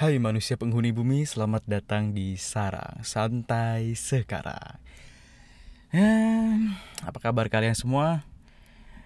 [0.00, 4.80] Hai manusia penghuni bumi, selamat datang di Sarang Santai Sekarang.
[5.92, 6.16] Ya,
[7.04, 8.24] apa kabar kalian semua?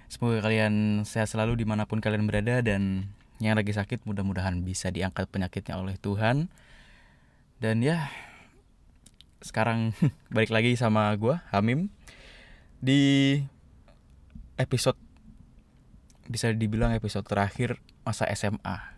[0.07, 3.11] Semoga kalian sehat selalu di mana pun kalian berada dan
[3.43, 6.47] yang lagi sakit mudah-mudahan bisa diangkat penyakitnya oleh Tuhan.
[7.59, 8.07] Dan ya,
[9.43, 9.99] sekarang
[10.31, 11.91] balik lagi sama gue Hamim
[12.79, 13.43] di
[14.55, 15.03] episode
[16.31, 18.94] bisa dibilang episode terakhir masa SMA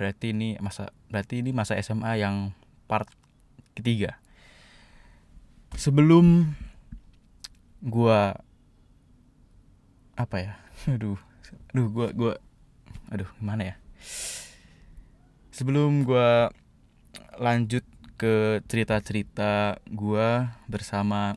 [0.00, 2.56] berarti ini masa berarti ini masa SMA yang
[2.88, 3.04] part
[3.76, 4.16] ketiga.
[5.76, 6.56] Sebelum
[7.84, 8.40] gua
[10.16, 10.52] apa ya?
[10.96, 11.20] Aduh
[11.70, 12.34] aduh gua gua
[13.12, 13.76] aduh gimana ya?
[15.52, 16.48] Sebelum gua
[17.36, 17.84] lanjut
[18.16, 21.36] ke cerita-cerita gua bersama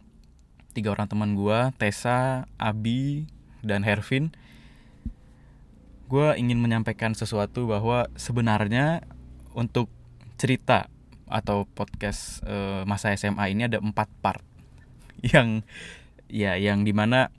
[0.71, 3.27] tiga orang teman gua Tessa Abi
[3.59, 4.32] dan Hervin
[6.13, 9.02] gue ingin menyampaikan sesuatu bahwa sebenarnya
[9.58, 9.90] untuk
[10.38, 10.85] cerita
[11.26, 14.46] atau podcast uh, masa SMA ini ada empat part.
[15.34, 15.65] Yang
[16.29, 17.34] ya yang di mana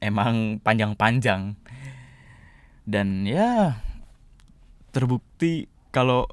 [0.00, 1.60] emang panjang-panjang.
[2.88, 3.76] Dan ya
[4.96, 6.24] terbukti kalau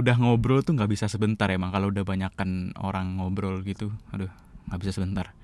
[0.00, 3.92] udah ngobrol tuh nggak bisa sebentar emang kalau udah banyakkan orang ngobrol gitu.
[4.08, 4.32] Aduh
[4.72, 5.36] nggak bisa sebentar.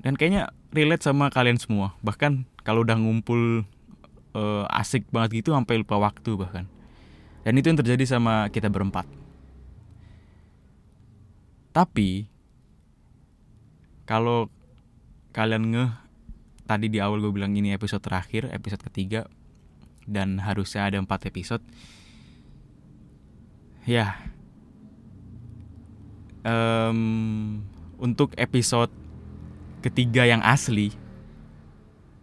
[0.00, 1.92] Dan kayaknya relate sama kalian semua.
[2.00, 3.68] Bahkan kalau udah ngumpul
[4.36, 6.68] uh, asik banget gitu sampai lupa waktu bahkan.
[7.42, 9.08] Dan itu yang terjadi sama kita berempat.
[11.72, 12.28] Tapi
[14.04, 14.48] kalau
[15.32, 15.90] kalian ngeh
[16.64, 19.30] tadi di awal gue bilang ini episode terakhir episode ketiga
[20.06, 21.62] dan harusnya ada empat episode
[23.86, 24.18] ya
[26.42, 27.62] um,
[28.02, 28.90] untuk episode
[29.82, 30.90] ketiga yang asli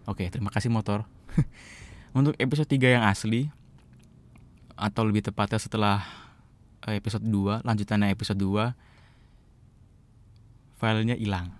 [0.09, 1.07] oke terima kasih motor
[2.13, 3.49] Untuk episode 3 yang asli
[4.77, 6.05] atau lebih tepatnya setelah
[6.85, 8.73] eh, episode 2, lanjutannya episode 2
[10.77, 11.57] filenya hilang.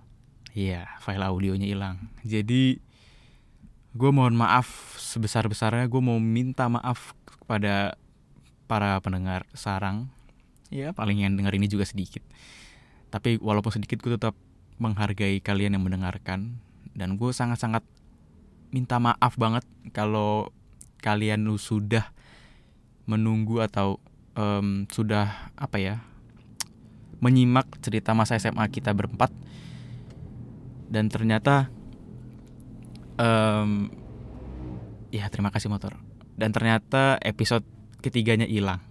[0.54, 2.14] Iya, file audionya hilang.
[2.22, 2.78] Jadi
[3.94, 7.94] gue mohon maaf sebesar-besarnya gue mau minta maaf kepada
[8.66, 10.10] para pendengar sarang
[10.74, 12.26] ya paling yang dengar ini juga sedikit
[13.14, 14.34] tapi walaupun sedikit gue tetap
[14.82, 16.58] menghargai kalian yang mendengarkan
[16.98, 17.86] dan gue sangat-sangat
[18.74, 19.62] minta maaf banget
[19.94, 20.50] kalau
[21.00, 22.10] kalian sudah
[23.06, 24.02] menunggu atau
[24.34, 25.96] um, sudah apa ya
[27.22, 29.32] menyimak cerita masa SMA kita berempat.
[30.90, 31.72] Dan ternyata
[33.16, 33.88] um,
[35.14, 35.96] ya terima kasih motor.
[36.34, 37.64] Dan ternyata episode
[38.02, 38.82] ketiganya hilang.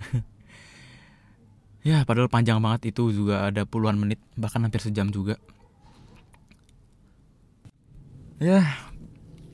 [1.84, 5.36] Ya padahal panjang banget itu juga ada puluhan menit bahkan hampir sejam juga.
[8.40, 8.64] Ya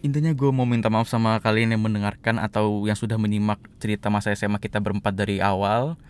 [0.01, 4.33] intinya gue mau minta maaf sama kalian yang mendengarkan atau yang sudah menyimak cerita masa
[4.33, 6.01] SMA kita berempat dari awal.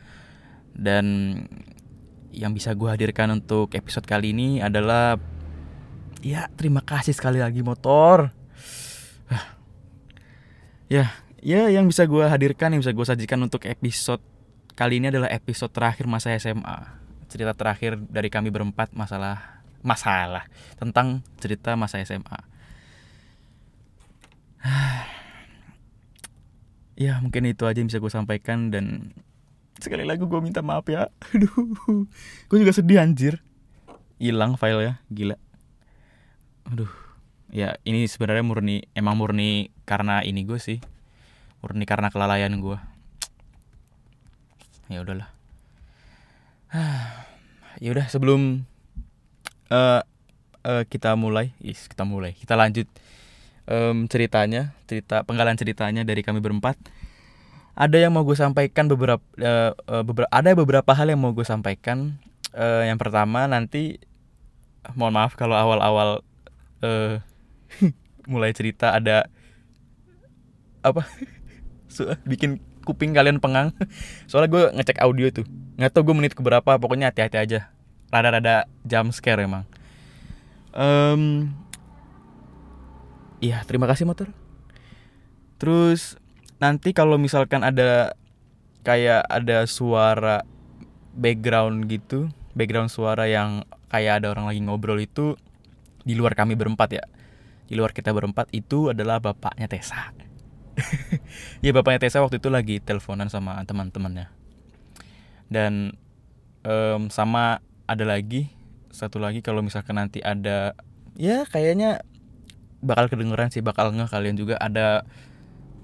[0.71, 1.37] Dan
[2.31, 5.19] yang bisa gue hadirkan untuk episode kali ini adalah
[6.23, 8.31] ya terima kasih sekali lagi motor.
[10.91, 14.19] Ya ya yang bisa gue hadirkan yang bisa gue sajikan untuk episode
[14.75, 16.99] kali ini adalah episode terakhir masa SMA
[17.31, 20.51] cerita terakhir dari kami berempat masalah masalah
[20.83, 22.50] tentang cerita masa SMA
[27.05, 29.17] ya mungkin itu aja yang bisa gue sampaikan dan
[29.81, 31.09] sekali lagi gue minta maaf ya.
[31.35, 32.07] Aduh
[32.49, 33.41] gue juga sedih anjir.
[34.21, 35.37] Hilang file ya gila.
[36.69, 36.93] Aduh
[37.51, 40.79] ya ini sebenarnya murni emang murni karena ini gue sih.
[41.65, 42.79] Murni karena kelalaian gue
[44.91, 45.31] ya udahlah.
[47.81, 48.67] Ya udah sebelum
[49.73, 50.03] uh,
[50.67, 52.85] uh, kita mulai yes, kita mulai kita lanjut
[53.71, 56.75] um, ceritanya, cerita penggalan ceritanya dari kami berempat.
[57.79, 61.47] Ada yang mau gue sampaikan beberapa, uh, uh, beberapa ada beberapa hal yang mau gue
[61.47, 62.19] sampaikan.
[62.51, 64.03] Uh, yang pertama nanti,
[64.99, 66.27] mohon maaf kalau awal-awal
[66.85, 67.23] uh,
[68.31, 69.29] mulai cerita ada
[70.81, 71.05] apa
[72.31, 73.77] bikin kuping kalian pengang
[74.31, 75.47] soalnya gue ngecek audio tuh
[75.77, 77.61] nggak tau gue menit keberapa pokoknya hati-hati aja
[78.09, 79.65] rada-rada jam scare emang
[80.73, 81.53] um,
[83.41, 84.29] Iya, terima kasih motor.
[85.57, 86.21] Terus
[86.61, 88.13] nanti kalau misalkan ada
[88.85, 90.45] kayak ada suara
[91.17, 95.41] background gitu, background suara yang kayak ada orang lagi ngobrol itu
[96.05, 97.05] di luar kami berempat ya.
[97.65, 100.13] Di luar kita berempat itu adalah bapaknya Tessa.
[101.65, 104.29] ya bapaknya Tessa waktu itu lagi teleponan sama teman-temannya.
[105.49, 105.97] Dan
[106.65, 108.53] um, sama ada lagi
[108.91, 110.75] satu lagi kalau misalkan nanti ada
[111.15, 112.03] ya kayaknya
[112.81, 114.57] bakal kedengeran sih bakal nggak kalian juga.
[114.57, 115.05] Ada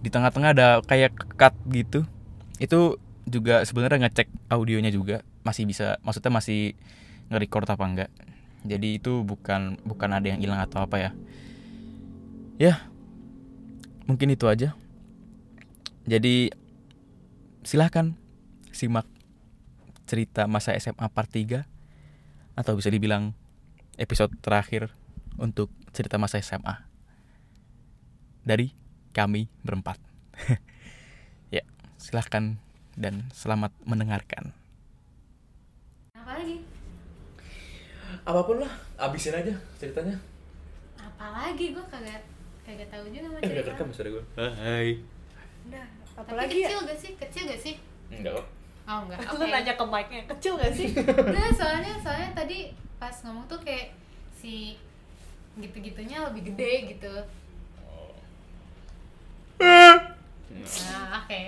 [0.00, 2.04] di tengah-tengah ada kayak cut gitu.
[2.56, 5.24] Itu juga sebenarnya ngecek audionya juga.
[5.44, 6.74] Masih bisa maksudnya masih
[7.32, 8.10] nge-record apa enggak.
[8.66, 11.10] Jadi itu bukan bukan ada yang hilang atau apa ya.
[12.56, 12.74] Ya
[14.08, 14.72] mungkin itu aja.
[16.06, 16.54] Jadi
[17.66, 18.14] silahkan
[18.70, 19.06] simak
[20.06, 21.66] cerita masa SMA part 3
[22.54, 23.34] atau bisa dibilang
[23.98, 24.94] episode terakhir
[25.36, 26.85] untuk cerita masa SMA
[28.46, 28.70] dari
[29.10, 29.98] kami berempat.
[31.56, 31.66] ya,
[31.98, 32.62] silahkan
[32.94, 34.54] dan selamat mendengarkan.
[36.14, 36.62] Apa lagi?
[38.22, 38.70] Apa pun lah,
[39.02, 39.50] abisin aja
[39.82, 40.14] ceritanya.
[40.94, 42.22] Apalagi gue kagak
[42.62, 44.24] kagak tahu juga sama Eh, udah rekam suara gue.
[44.38, 44.88] Hai.
[45.66, 45.86] Udah,
[46.22, 46.70] Tapi ya?
[46.70, 47.10] kecil gak sih?
[47.18, 47.74] Kecil gak sih?
[48.14, 48.46] Enggak kok.
[48.86, 49.18] Oh enggak.
[49.26, 49.50] Lu Oke.
[49.50, 50.88] nanya ke mic-nya, kecil gak sih?
[51.34, 52.70] Enggak, soalnya soalnya tadi
[53.02, 53.90] pas ngomong tuh kayak
[54.30, 54.78] si
[55.58, 57.14] gitu-gitunya lebih gede gitu.
[59.58, 59.96] Nah,
[61.22, 61.42] oke.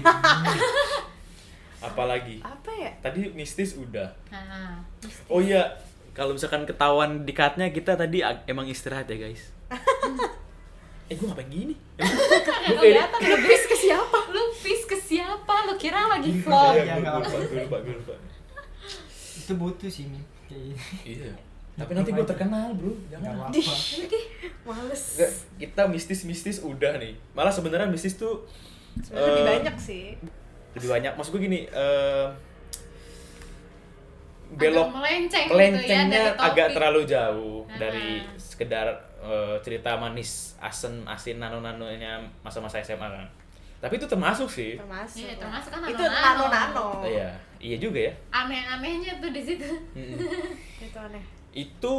[1.86, 2.40] Apalagi?
[2.40, 2.90] Apa ya?
[3.00, 4.08] Tadi mistis udah.
[4.32, 4.80] Nah,
[5.28, 5.68] Oh iya,
[6.16, 9.52] kalau misalkan ketahuan di cutnya kita tadi emang istirahat ya guys.
[11.10, 11.76] eh gue ngapain gini?
[12.00, 14.18] Gak kelihatan lu bis ke siapa?
[14.32, 15.68] lu pis ke siapa?
[15.68, 16.72] Lu kira lagi Iya, vlog?
[16.80, 18.14] Ya, gue lupa, gue lupa, gue lupa.
[19.34, 21.32] itu butuh sih nih kayak gini Iya.
[21.74, 23.34] Tapi nanti gue terkenal bro, jangan.
[23.44, 23.74] apa-apa
[24.66, 25.02] Males.
[25.12, 27.12] Nggak, kita mistis-mistis udah nih.
[27.32, 28.46] Malah sebenarnya mistis tuh
[28.96, 30.04] Sebenarnya lebih eh, banyak sih.
[30.72, 31.12] lebih banyak.
[31.12, 32.26] Maksud gue gini, eh
[34.54, 36.46] belok Agak melenceng gitu ya melencengnya dari topik.
[36.46, 37.74] agak terlalu jauh Aha.
[37.76, 38.86] dari sekedar
[39.18, 40.30] eh, cerita manis
[40.60, 43.26] asen asin nano nanonya masa-masa SMA kan
[43.80, 45.20] tapi itu termasuk sih Termasuk.
[45.20, 46.46] Iya, termasuk kan Itu nano-nano.
[46.46, 46.86] nano-nano.
[47.04, 49.66] iya iya juga ya Aneh-anehnya tuh di situ.
[49.92, 50.16] Mm-mm.
[50.86, 51.20] Itu aneh.
[51.54, 51.94] Itu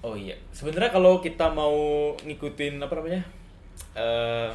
[0.00, 1.76] oh iya sebenarnya kalau kita mau
[2.18, 3.22] ngikutin apa namanya
[3.92, 4.54] Em,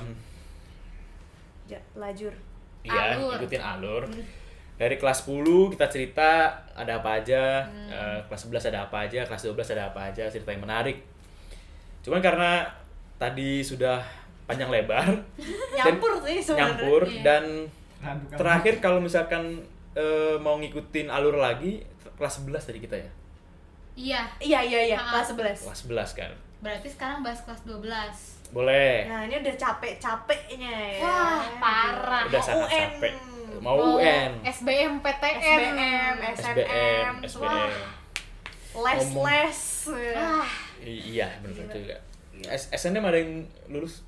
[1.67, 2.31] Ja, lajur.
[2.81, 3.35] iya Alur.
[3.35, 4.03] ngikutin alur
[4.73, 6.29] dari kelas 10 kita cerita
[6.71, 7.89] ada apa aja Hmm.
[7.89, 11.01] eh, kelas 11 ada apa aja kelas 12 ada apa aja cerita yang menarik
[11.99, 12.63] cuman karena
[13.17, 13.99] tadi sudah
[14.45, 15.03] panjang lebar
[15.75, 16.79] Nyampur sih sebenarnya.
[16.79, 17.21] nyampur Iya.
[17.21, 17.43] dan
[17.99, 18.17] kan.
[18.31, 19.59] terakhir kalau misalkan
[19.93, 21.83] eh, mau ngikutin alur lagi
[22.15, 23.11] kelas 11 tadi kita ya
[23.97, 24.21] Iya.
[24.37, 24.97] Iya, iya, iya.
[25.01, 25.65] Kelas 11.
[25.65, 25.81] kelas
[26.13, 28.53] 11 kan Berarti sekarang bahas kelas 12.
[28.53, 31.03] boleh Nah, ini udah capek-capeknya ya.
[31.03, 32.23] Wah, parah.
[32.29, 32.77] udah Mau sangat UN.
[32.77, 33.13] capek
[33.57, 35.33] mau UN SBM, PTN.
[35.41, 37.15] SBM, SBM.
[37.25, 37.69] SBM
[38.77, 39.59] Les-les.
[40.13, 40.45] Ah,
[40.85, 41.97] iya benar juga
[42.53, 44.05] SNM ada yang lulus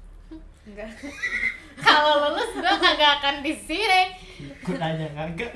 [0.70, 0.86] Enggak.
[1.80, 4.04] kalau lulus gue kagak akan di sini.
[4.40, 5.52] Ikut aja kagak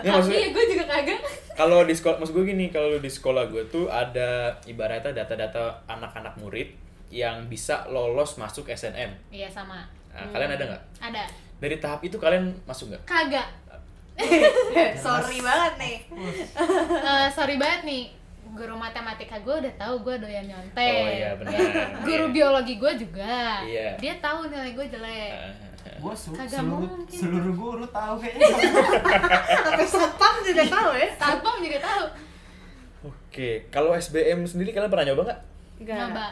[0.00, 1.20] ya, maksudnya Iya, gue juga kagak.
[1.54, 4.30] kalau di sekolah maksud gue gini kalau di sekolah gue tuh ada
[4.64, 6.70] ibaratnya data-data anak-anak murid
[7.08, 9.86] yang bisa lolos masuk SNM Iya sama.
[10.08, 11.24] nah, kalian ada nggak Ada.
[11.56, 13.48] dari tahap itu kalian masuk nggak Kagak.
[14.98, 15.96] Sorry banget nih.
[16.96, 18.04] Eh, sorry banget nih.
[18.56, 20.96] Guru matematika gue udah tahu gue doyan nyontek.
[20.96, 21.60] Oh, iya, benar.
[22.08, 23.60] Guru biologi gue juga.
[23.62, 23.94] Iya.
[23.96, 25.30] Dia tahu nilai gue jelek.
[26.02, 27.14] gue su- Kagak seluruh mungkin.
[27.14, 28.48] seluruh guru tahu kayaknya
[29.64, 31.08] Sampai satpam juga tahu ya.
[31.14, 32.04] Satpam juga tahu.
[33.06, 35.40] oke kalau SBM sendiri kalian pernah nyoba nggak
[35.78, 35.96] Enggak.
[36.02, 36.26] Nyoba.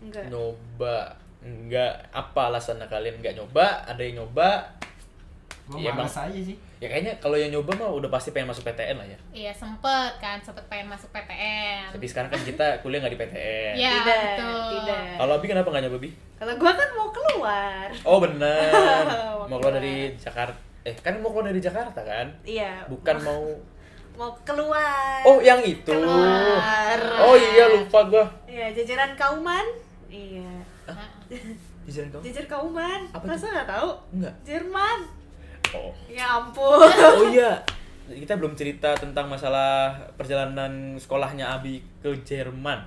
[0.00, 0.24] Enggak.
[0.28, 0.96] nyoba
[1.40, 4.68] enggak apa alasannya kalian nggak nyoba ada yang nyoba
[5.70, 6.26] gue Iya, malas Bang.
[6.26, 9.18] aja sih ya kayaknya kalau yang nyoba mah udah pasti pengen masuk PTN lah ya
[9.30, 11.92] Iya sempet kan, sempet pengen masuk PTN.
[11.92, 14.68] tapi sekarang kan kita kuliah nggak di PTN Iya Tidak, betul.
[14.74, 15.02] tidak.
[15.16, 17.86] kalau Abi kenapa nggak nyoba Bi Kalau gua kan mau keluar.
[18.02, 18.72] oh bener
[19.40, 22.82] Mau mau keluar dari Jakarta eh kan mau keluar dari Jakarta kan Iya.
[22.86, 23.44] bukan mau
[24.12, 25.20] mau keluar.
[25.22, 26.98] oh yang itu Keluar.
[27.20, 29.64] oh iya lupa gua Iya, jajaran kauman.
[30.08, 30.50] Iya.
[31.82, 33.00] Jajaran kau Jajar kauman.
[33.10, 33.90] Apa Masa nggak tahu?
[34.12, 34.98] enggak Jerman.
[35.72, 36.88] Oh Ya ampun.
[37.18, 37.58] oh iya
[38.10, 42.82] kita belum cerita tentang masalah perjalanan sekolahnya Abi ke Jerman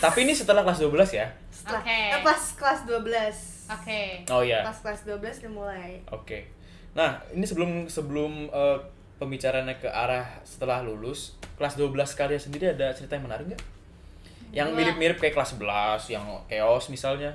[0.00, 1.98] tapi ini setelah kelas 12 ya Setelah Oke.
[2.16, 3.72] eh, pas kelas 12.
[3.72, 4.02] Oke.
[4.32, 5.90] oh iya Pas kelas 12 udah mulai.
[6.08, 6.48] Oke.
[6.94, 8.78] Nah, ini sebelum sebelum eh,
[9.18, 13.62] pembicaraannya ke arah setelah lulus, kelas 12 kalian sendiri ada cerita yang menarik nggak?
[14.54, 17.34] Yang mirip-mirip kayak kelas 11, yang chaos misalnya.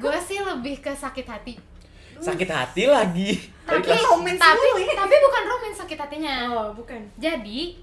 [0.00, 1.54] Gue sih lebih ke sakit hati.
[2.20, 3.30] Sakit hati lagi.
[3.66, 4.94] Tapi romance tapi mulu ya.
[4.94, 6.34] tapi bukan romance sakit hatinya.
[6.54, 7.00] Oh, bukan.
[7.18, 7.76] Jadi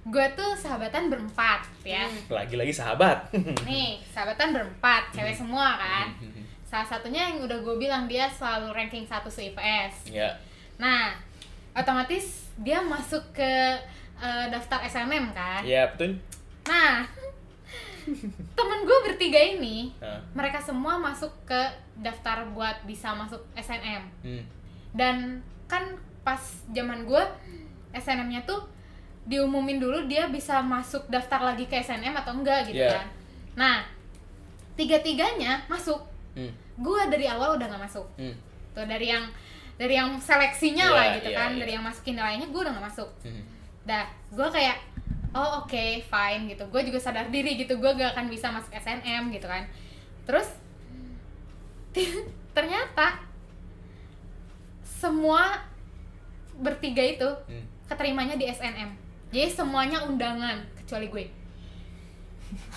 [0.00, 2.08] gue tuh sahabatan berempat ya.
[2.28, 3.32] lagi-lagi sahabat.
[3.68, 6.12] Nih sahabatan berempat, cewek semua kan.
[6.64, 10.14] Salah satunya yang udah gue bilang dia selalu ranking 1 se IPS.
[10.14, 10.30] ya.
[10.80, 11.12] Nah,
[11.76, 13.52] otomatis dia masuk ke
[14.20, 15.60] eh, daftar SNM kan.
[15.64, 16.16] Ya, betul.
[16.68, 17.08] Nah,
[18.58, 21.60] temen gue bertiga ini, Nah, mereka semua masuk ke
[21.96, 24.02] daftar buat bisa masuk SNM.
[24.22, 24.42] hmm.
[24.90, 25.84] Dan kan
[26.20, 27.22] pas zaman gue
[27.92, 28.66] SNM-nya tuh
[29.22, 32.92] diumumin dulu dia bisa masuk daftar lagi ke SNM atau enggak gitu Iya.
[32.94, 33.06] kan
[33.50, 33.76] nah
[34.74, 36.50] tiga-tiganya masuk Hmm.
[36.76, 38.34] gue dari awal udah nggak masuk Hmm.
[38.70, 39.26] tuh dari yang
[39.74, 41.58] dari yang seleksinya Iya, lah gitu iya, kan iya.
[41.58, 43.42] dari yang masukin nilainya gue udah nggak masuk Hmm.
[43.82, 44.76] dah gue kayak
[45.30, 46.64] oh oke fine gitu.
[46.68, 49.64] Gue juga sadar diri gitu gue gak akan bisa masuk SNM gitu kan.
[50.26, 50.48] Terus
[52.56, 53.18] ternyata
[54.82, 55.64] semua
[56.54, 57.64] bertiga itu Hmm.
[57.88, 58.90] keterimanya di SNM
[59.32, 61.24] jadi semuanya undangan kecuali gue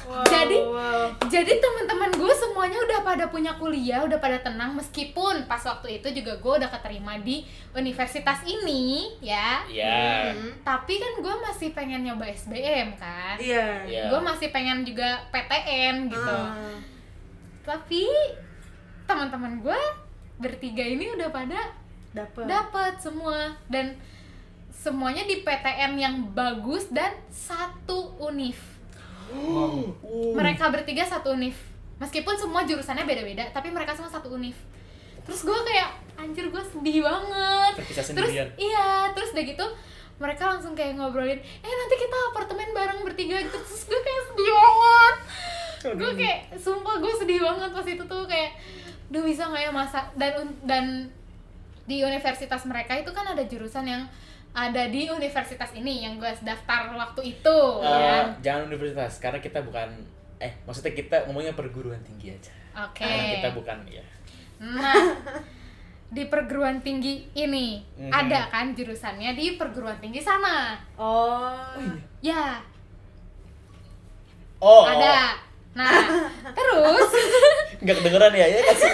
[0.03, 1.07] Wow, Jadi- wow.
[1.25, 6.11] jadi teman-teman gue semuanya udah pada punya kuliah udah pada tenang meskipun pas waktu itu
[6.13, 10.29] juga gue udah keterima di universitas ini ya Ya.
[10.29, 10.51] Hmm.
[10.61, 13.83] tapi kan gue masih pengen nyoba SBM kan Iya.
[13.83, 14.03] Iya.
[14.07, 16.75] gue masih pengen juga PTN gitu Ah.
[17.63, 18.03] tapi
[19.03, 19.79] teman-teman gue
[20.37, 21.71] bertiga ini udah pada
[22.11, 22.43] Dapet.
[22.43, 23.95] dapat semua dan
[24.69, 28.59] semuanya di PTN yang bagus dan satu univ
[29.33, 30.37] Wow.
[30.37, 31.57] mereka bertiga satu univ.
[31.97, 34.53] Meskipun semua jurusannya beda-beda tapi mereka semua satu univ.
[35.23, 37.73] Terus gue kayak anjir gue sedih banget.
[38.13, 39.65] Terus iya terus udah gitu
[40.21, 43.57] mereka langsung kayak ngobrolin eh nanti kita apartemen bareng bertiga gitu.
[43.57, 45.15] Terus gue kayak sedih banget.
[45.97, 48.51] Gue kayak sumpah gue sedih banget pas itu tuh kayak
[49.09, 49.99] duh bisa nggak ya masa?
[50.15, 51.09] Dan dan
[51.83, 54.03] di universitas mereka itu kan ada jurusan yang
[54.53, 59.59] ada di universitas ini yang gue daftar waktu itu Eh, ya jangan universitas karena kita
[59.59, 59.89] bukan
[60.37, 62.53] eh maksudnya kita ngomongnya perguruan tinggi aja.
[62.79, 64.05] oke Karena kita bukan ya.
[64.59, 65.17] Nah,
[66.07, 68.11] di perguruan tinggi ini Mhm.
[68.11, 70.77] ada kan jurusannya di perguruan tinggi sana.
[70.93, 71.73] Oh.
[72.19, 72.61] Ya,
[74.59, 75.35] Oh, ada.
[75.73, 75.89] Nah,
[76.53, 77.09] terus
[77.81, 78.45] Enggak kedengeran ya?
[78.47, 78.89] Ya kasih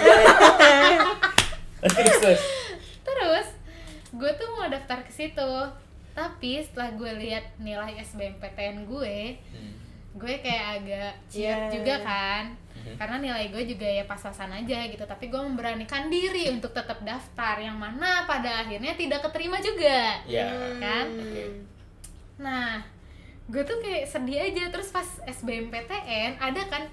[1.80, 2.40] Terus
[3.04, 3.46] terus.
[4.12, 5.52] Gue tuh mau daftar ke situ.
[6.10, 9.72] Tapi setelah gue lihat nilai SBMPTN gue, Hmm.
[10.12, 11.70] gue kayak agak ciut Iya.
[11.70, 12.44] juga kan.
[12.72, 12.96] Mhm.
[12.96, 17.56] Karena nilai gue juga ya pas-pasan aja gitu, tapi gue memberanikan diri untuk tetap daftar
[17.56, 20.18] yang mana pada akhirnya tidak keterima juga.
[20.24, 20.50] Ya.
[20.76, 21.06] Kan?
[21.12, 21.44] Oke.
[22.38, 22.82] Nah,
[23.46, 26.84] gue tuh kayak sedih aja terus pas SBMPTN ada kan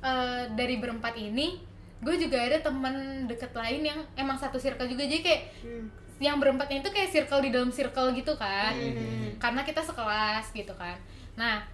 [0.00, 1.56] eh, dari berempat ini
[1.98, 2.92] gue juga ada temen
[3.24, 5.86] deket lain yang emang satu circle juga jadi kayak Hmm.
[6.16, 9.36] Yang berempat itu kayak circle di dalam circle gitu kan Mhm.
[9.36, 10.94] karena kita sekelas gitu kan
[11.34, 11.66] nah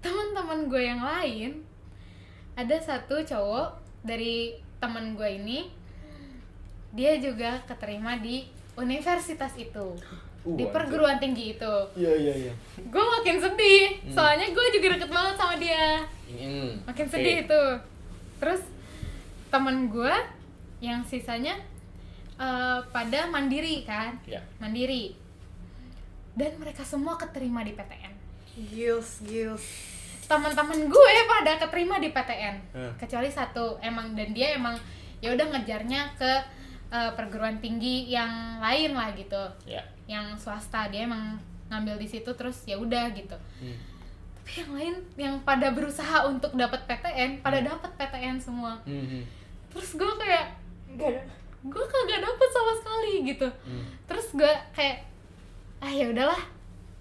[0.00, 1.60] teman-teman gue yang lain
[2.54, 3.68] ada satu cowok
[4.02, 5.58] dari temen gue ini
[6.90, 9.94] dia juga keterima di universitas itu
[10.40, 10.72] Uh, di anjir.
[10.72, 12.52] perguruan tinggi itu Iya iya iya.
[12.80, 14.08] gue makin sedih Hmm.
[14.10, 16.80] soalnya gue juga deket banget sama dia Hmm.
[16.82, 17.62] makin sedih itu
[18.40, 18.64] terus
[19.46, 20.14] temen gue
[20.80, 21.60] yang sisanya
[22.40, 24.40] eh, pada mandiri kan Ya.
[24.56, 25.12] mandiri
[26.32, 28.12] dan mereka semua keterima di PTN
[28.50, 29.64] Gils, gils.
[30.24, 32.92] teman-teman gue pada keterima di PTN Hmm.
[32.96, 34.78] kecuali satu emang dan dia emang
[35.18, 36.32] ya udah ngejarnya ke
[36.88, 39.82] eh, perguruan tinggi yang lain lah gitu Ya.
[40.06, 43.78] yang swasta dia emang ngambil di situ terus ya udah gitu Hmm.
[44.36, 49.22] tapi yang lain yang pada berusaha untuk dapat PTN pada dapat PTN semua Hmm.
[49.68, 50.56] terus gue kayak
[50.88, 51.22] Enggak ada.
[51.62, 53.84] Gue kagak dapet sama sekali gitu Hmm.
[54.04, 55.04] terus gue kayak
[55.78, 56.40] ah ya udahlah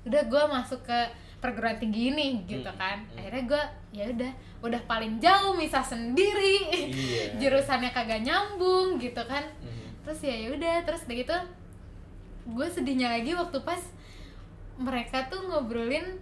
[0.04, 1.00] udah gue masuk ke
[1.40, 2.76] perguruan tinggi ini gitu Hmm.
[2.76, 3.18] kan Hmm.
[3.18, 3.64] akhirnya gue
[3.94, 7.24] ya udah udah paling jauh misah sendiri Iya.
[7.40, 9.88] jurusannya kagak nyambung gitu kan Hmm.
[10.04, 11.38] terus ya udah terus udah gitu
[12.50, 13.80] gue sedihnya lagi waktu pas
[14.76, 16.20] mereka tuh ngobrolin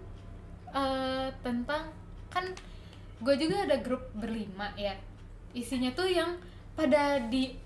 [0.69, 1.89] eh, tentang
[2.27, 2.45] kan
[3.17, 4.93] gue juga ada grup berlima ya
[5.51, 6.37] isinya tuh yang
[6.73, 7.57] pada di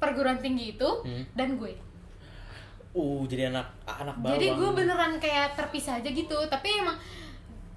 [0.00, 1.24] perguruan tinggi itu Hmm.
[1.32, 1.76] dan gue
[2.90, 4.34] Uh, jadi anak anak bawang.
[4.34, 6.98] jadi gue beneran kayak terpisah aja gitu tapi emang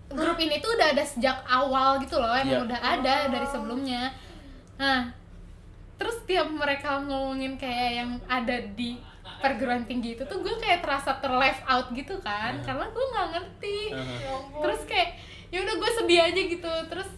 [0.10, 2.66] grup ini tuh udah ada sejak awal gitu loh emang Iya.
[2.66, 4.10] udah ada dari sebelumnya
[4.74, 5.14] nah
[5.96, 8.98] terus tiap mereka ngomongin kayak yang ada di
[9.38, 12.66] perguruan tinggi itu tuh gue kayak terasa ter left out gitu kan Hmm.
[12.66, 14.60] karena gue nggak ngerti Aha.
[14.60, 15.10] terus kayak
[15.48, 17.10] ya udah gue sedih aja gitu terus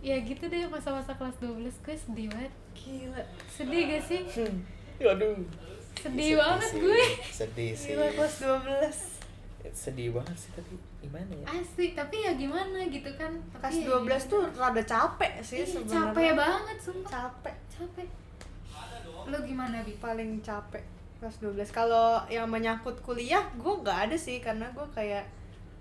[0.00, 1.48] ya gitu deh masa-masa kelas 12
[1.80, 3.22] gue sedih banget Gila.
[3.46, 4.20] sedih gak sih
[4.98, 5.36] Waduh.
[5.94, 7.92] sedih banget gue Sedih sih.
[7.92, 9.72] Gila kelas 12.
[9.72, 11.46] Sedih banget sih tapi gimana ya?
[11.52, 15.94] asik tapi ya gimana gitu kan Kelas ya 12 tuh rada capek sih Iya, sebenarnya.
[16.10, 17.54] capek banget sumpah Capek.
[17.68, 18.08] capek
[19.24, 20.82] lo gimana bi Paling capek
[21.16, 21.70] kelas 12.
[21.70, 25.22] Kalau yang menyangkut kuliah, gue nggak ada sih karena gue kayak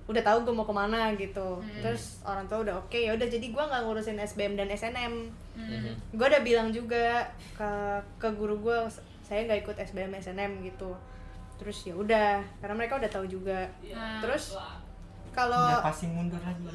[0.04, 1.58] udah tahu gue mau ke mana gitu.
[1.58, 1.82] Hmm.
[1.82, 5.14] Terus orang tua udah oke ya udah jadi gue nggak ngurusin SBM dan SNM.
[5.52, 6.16] Mhm.
[6.16, 7.70] gue udah bilang juga ke
[8.18, 8.78] ke guru gue
[9.22, 10.96] saya nggak ikut SBM SNM gitu
[11.56, 14.24] terus ya udah karena mereka udah tahu juga Nah.
[14.24, 14.56] terus
[15.30, 16.64] kalau passing mundur lagi.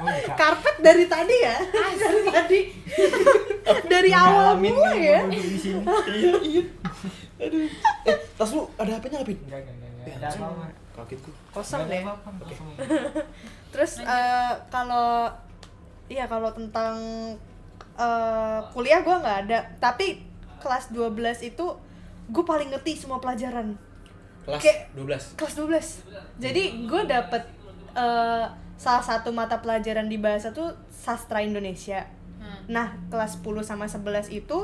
[0.00, 0.32] Buka.
[0.34, 2.60] karpet dari tadi ya dari tadi
[3.92, 5.20] dari awal mulai ya
[6.10, 6.62] iya iya
[7.38, 7.68] aduh
[8.04, 9.38] eh tas lu ada HP-nya Apin?
[9.44, 12.02] Enggak, enggak, enggak, Eh, kaget gua kosong deh.
[13.72, 15.30] terus eh, kalau
[16.06, 16.96] iya kalau tentang
[17.94, 19.58] eh, kuliah gue nggak ada.
[19.78, 20.22] Tapi
[20.58, 21.14] kelas 12
[21.46, 21.66] itu
[22.30, 23.74] gue paling ngerti semua pelajaran.
[24.46, 27.42] Kelas Kayak- 12 kelas 12 jadi gue dapet
[27.92, 28.46] eh,
[28.80, 32.06] salah satu mata pelajaran di bahasa tuh sastra Indonesia.
[32.40, 32.72] Hmm.
[32.72, 34.58] nah kelas 10 sama 11 itu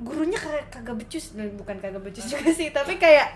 [0.00, 1.32] gurunya kayak kagak becus.
[1.32, 3.32] Eh, bukan kagak becus juga sih tapi kayak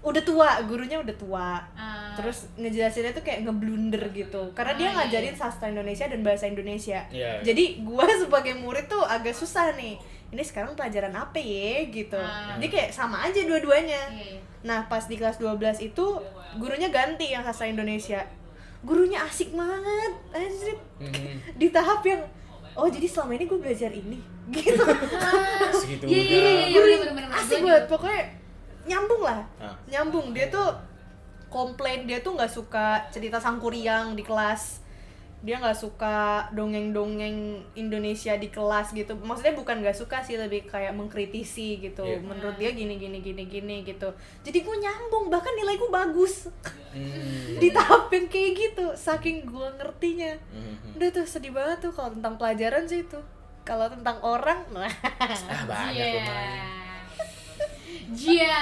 [0.00, 1.60] udah tua gurunya udah tua.
[1.76, 1.98] Ah.
[2.10, 4.50] terus ngejelasinnya tuh kayak ngeblunder gitu.
[4.52, 5.38] Karena dia Ah, iya, ngajarin iya.
[5.38, 7.00] sastra Indonesia dan bahasa Indonesia.
[7.08, 7.40] Iya.
[7.40, 10.00] jadi gua sebagai murid tuh agak susah nih.
[10.30, 12.16] Ini sekarang pelajaran apa ya gitu.
[12.16, 12.56] Ah.
[12.56, 14.00] jadi kayak sama aja dua-duanya.
[14.10, 14.38] Iya.
[14.60, 16.06] nah pas di kelas 12 itu
[16.56, 18.20] gurunya ganti yang sastra Indonesia.
[18.80, 20.12] Gurunya asik banget.
[20.30, 21.36] Anjir Hmm.
[21.60, 22.20] di tahap yang
[22.72, 24.18] oh jadi selama ini gue belajar ini.
[24.50, 24.82] Gitu.
[25.72, 27.84] Segitu Iya, iya, iya, iya, asik banget.
[27.86, 28.24] Pokoknya
[28.88, 29.40] nyambung lah.
[29.60, 29.76] Ah.
[29.88, 30.32] nyambung.
[30.32, 30.90] Dia tuh
[31.50, 34.80] komplain dia tuh nggak suka cerita sangkuriang di kelas.
[35.40, 39.16] Dia nggak suka dongeng-dongeng Indonesia di kelas gitu.
[39.16, 42.04] Maksudnya bukan nggak suka sih lebih kayak mengkritisi gitu.
[42.04, 42.20] Iya.
[42.20, 44.12] menurut dia gini gini gini gini gitu.
[44.44, 46.48] Jadi gue nyambung bahkan nilai gue bagus.
[46.90, 47.54] Hmm.
[47.62, 50.34] di tahap yang kayak gitu saking gue ngertinya.
[50.52, 50.98] Hmm.
[50.98, 53.20] udah tuh sedih banget tuh kalau tentang pelajaran sih itu.
[53.64, 56.89] Kalau tentang orang nah ah banyak lumayan
[58.12, 58.58] Iya.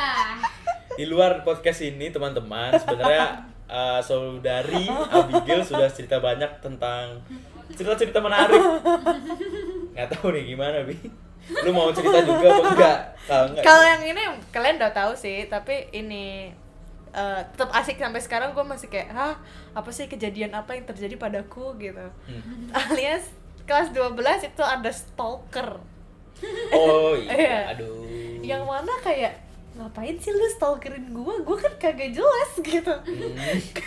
[0.95, 3.26] di luar podcast ini teman-teman sebenarnya
[3.64, 7.23] eh, saudari Abigail sudah cerita banyak tentang
[7.71, 8.59] cerita-cerita menarik
[9.90, 10.97] nggak tahu nih gimana bi
[11.62, 15.47] lu mau cerita juga apa enggak kalau enggak Kalau yang ini kalian udah tahu sih,
[15.47, 16.52] tapi ini
[17.11, 19.33] eh, tetap asik sampai sekarang gue masih kayak, hah
[19.72, 22.05] apa sih kejadian apa yang terjadi padaku gitu.
[22.05, 22.68] Hmm.
[22.75, 23.33] Alias
[23.64, 24.12] kelas 12
[24.44, 25.81] itu ada stalker.
[26.70, 27.33] oh Iya.
[27.35, 27.96] iya aduh
[28.40, 29.35] Yang mana kayak
[29.79, 31.35] ngapain sih lu stalkerin gue?
[31.41, 32.91] Gue kan kagak jelas gitu.
[32.91, 33.35] Hmm.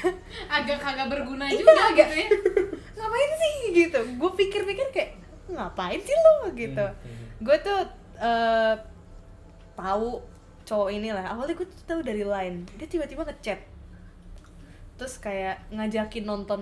[0.56, 2.08] Agak kagak berguna Iya, juga agak.
[2.08, 2.28] gitu ya.
[2.98, 4.00] ngapain sih gitu?
[4.16, 5.12] Gue pikir-pikir kayak
[5.48, 6.86] ngapain sih lu gitu.
[6.88, 7.24] Hmm.
[7.44, 7.80] Gue tuh
[8.18, 8.76] eh,
[9.74, 10.24] tahu
[10.62, 13.60] cowok ini lah awalnya gue tuh tahu dari line dia tiba-tiba ngechat
[14.94, 16.62] terus kayak ngajakin nonton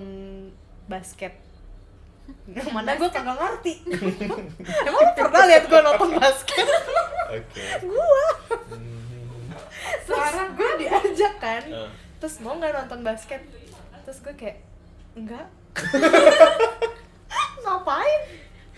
[0.88, 1.36] basket
[2.56, 3.84] yang mana gue kagak ngerti
[4.88, 6.65] emang lu pernah lihat gue nonton basket
[7.28, 7.44] oke
[7.84, 8.26] gue
[8.70, 8.98] Hmm.
[10.02, 11.89] Sekarang gue diajak kan Eh.
[12.17, 13.41] terus mau nggak nonton basket?
[14.02, 14.58] Terus gue kayak
[15.13, 15.45] enggak.
[17.60, 18.21] Ngapain?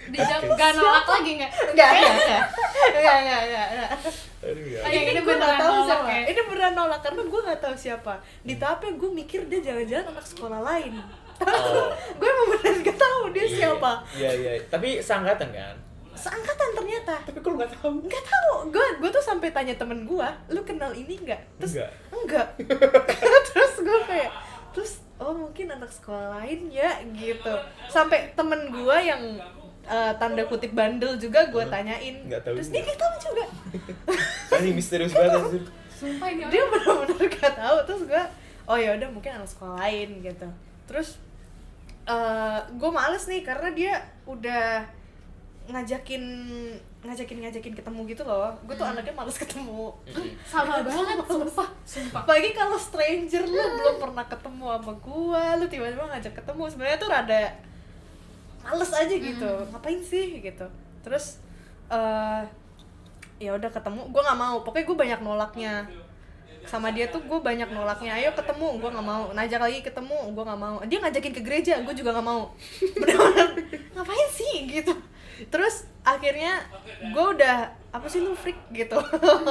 [0.02, 1.52] Di jam gak nolak lagi nggak?
[1.72, 2.44] enggak enggak enggak
[2.90, 3.90] enggak enggak enggak, enggak.
[4.42, 4.80] aduh ya.
[5.06, 6.10] Ini gue nggak tahu nolak siapa.
[6.10, 6.22] ya?
[6.26, 8.14] ini beneran nolak karena gue nggak tahu siapa.
[8.42, 10.92] Di tahapnya gue mikir dia jangan-jangan anak sekolah lain.
[10.98, 11.88] Oh.
[12.20, 13.54] gue emang beneran gak tahu dia Iya.
[13.56, 13.92] siapa.
[14.12, 14.52] iya iya.
[14.68, 15.76] Tapi seangkatan kan
[16.16, 17.16] seangkatan ternyata.
[17.24, 17.90] Tapi kok lu nggak tahu?
[18.04, 18.52] Nggak tahu.
[18.70, 21.42] Gue gue tuh sampai tanya temen gue lu kenal ini nggak?
[21.60, 21.90] Terus Enggak.
[22.12, 22.48] enggak
[23.52, 24.32] terus gue kayak
[24.72, 27.54] terus oh mungkin anak sekolah lain ya gitu.
[27.88, 29.22] Sampai temen gue yang
[29.88, 32.16] eh, tanda kutip bandel juga gue tanyain.
[32.28, 32.76] Nggak tahu terus juga.
[32.76, 33.46] dia nggak tahu juga.
[34.62, 35.64] Ini misterius banget.
[35.96, 37.78] Sumpah ini dia benar-benar gak tahu.
[37.88, 38.24] Terus gue
[38.70, 40.48] oh ya udah mungkin anak sekolah lain gitu.
[40.90, 41.18] Terus
[42.02, 43.94] eh gue males nih karena dia
[44.26, 44.86] udah
[45.70, 46.24] ngajakin
[47.02, 48.50] ngajakin ngajakin ketemu gitu loh.
[48.66, 49.94] Gue tuh anaknya males ketemu.
[50.10, 50.32] Hmm.
[50.52, 51.70] sama banget sumpah.
[51.86, 52.22] Sumpah.
[52.26, 56.64] apalagi kalau stranger lu belum pernah ketemu sama gue lu tiba-tiba ngajak ketemu.
[56.70, 57.42] Sebenarnya tuh rada
[58.62, 59.52] males aja gitu.
[59.74, 60.66] Ngapain sih gitu.
[61.06, 61.42] Terus
[61.90, 62.42] eh
[63.42, 64.02] ya udah ketemu.
[64.14, 64.58] Gue nggak mau.
[64.62, 65.74] Pokoknya gue banyak nolaknya.
[66.62, 68.14] Sama dia tuh gue banyak nolaknya.
[68.14, 68.78] Ayo ketemu.
[68.78, 69.34] Gue nggak mau.
[69.34, 70.18] Ngajak lagi ketemu.
[70.38, 70.78] Gue nggak mau.
[70.86, 71.74] Dia ngajakin ke gereja.
[71.82, 72.54] Gue juga nggak mau.
[73.02, 73.51] Bener-bener
[73.96, 74.68] ngapain sih?
[74.68, 74.94] gitu.
[75.50, 76.62] Terus akhirnya
[77.02, 78.58] gue udah apa sih lu freak?
[78.72, 78.96] gitu.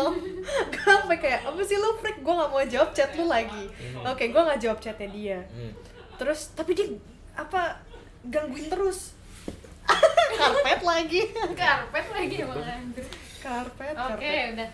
[0.72, 2.24] Gue sampai kayak apa sih lu freak?
[2.24, 3.68] Gue nggak mau jawab chat lu lagi.
[4.06, 5.40] Oke gue nggak jawab chatnya dia.
[5.52, 5.72] Hmm.
[6.20, 6.84] terus tapi dia
[7.32, 7.80] apa
[8.28, 9.16] gangguin terus.
[10.40, 11.20] Karpet lagi.
[11.56, 12.60] Karpet lagi emang
[13.40, 13.96] karpet.
[13.96, 14.48] Oke, karpet.
[14.54, 14.70] udah.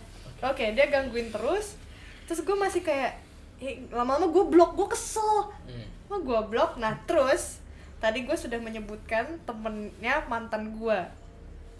[0.50, 1.78] oke dia gangguin terus.
[2.26, 3.22] Terus gue masih kayak
[3.62, 5.54] eh, lama-lama gue blok gue kesel.
[5.70, 6.20] Hmm.
[6.22, 6.76] Gue blok.
[6.82, 7.62] Nah terus
[8.06, 11.00] tadi gue sudah menyebutkan temennya mantan gue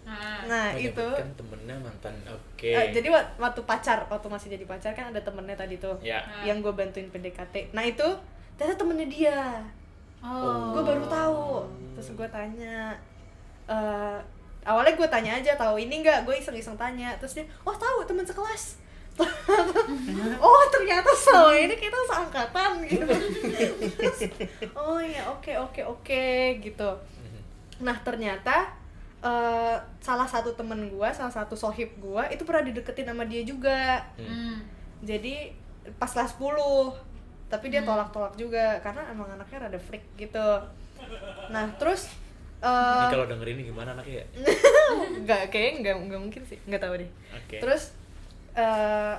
[0.03, 1.03] Nah, nah itu
[1.35, 2.63] temennya mantan oke.
[2.63, 6.43] Eh, jadi wak- waktu pacar waktu masih jadi pacar kan ada temennya tadi tuh Nah.
[6.43, 8.07] yang gue bantuin PDKT nah itu
[8.55, 9.39] ternyata temennya dia.
[10.17, 10.71] Oh.
[10.71, 11.67] gue baru tahu.
[11.93, 12.95] Terus gue tanya
[13.67, 14.17] eh
[14.63, 16.23] awalnya gue tanya aja tahu ini nggak?
[16.23, 17.11] Gue iseng-iseng tanya.
[17.19, 18.79] Terus dia oh tahu teman sekelas
[20.45, 23.05] oh ternyata selama ini kita seangkatan gitu.
[23.97, 24.19] Terus,
[24.77, 26.25] oh ya oke oke oke
[26.61, 26.89] gitu.
[27.81, 28.69] Nah ternyata
[29.25, 34.05] eh, salah satu temen gua salah satu sohib gua itu pernah dideketin sama dia juga.
[34.17, 34.61] Hmm.
[34.97, 35.53] jadi
[36.01, 36.57] pas kelas 10
[37.47, 40.47] tapi dia tolak-tolak juga karena emang anaknya rada freak gitu.
[41.47, 42.11] Nah terus
[42.57, 44.25] Ini eh kalau denger ini gimana anaknya ya?
[45.23, 46.57] nggak kayaknya nggak nggak mungkin sih.
[46.65, 47.09] Nggak tahu deh.
[47.37, 47.57] Oke.
[47.61, 47.93] terus
[48.57, 49.15] eh,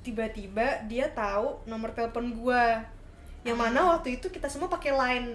[0.00, 2.80] tiba-tiba dia tahu nomor telepon gua.
[3.42, 5.28] Yang mana waktu itu kita semua pakai line.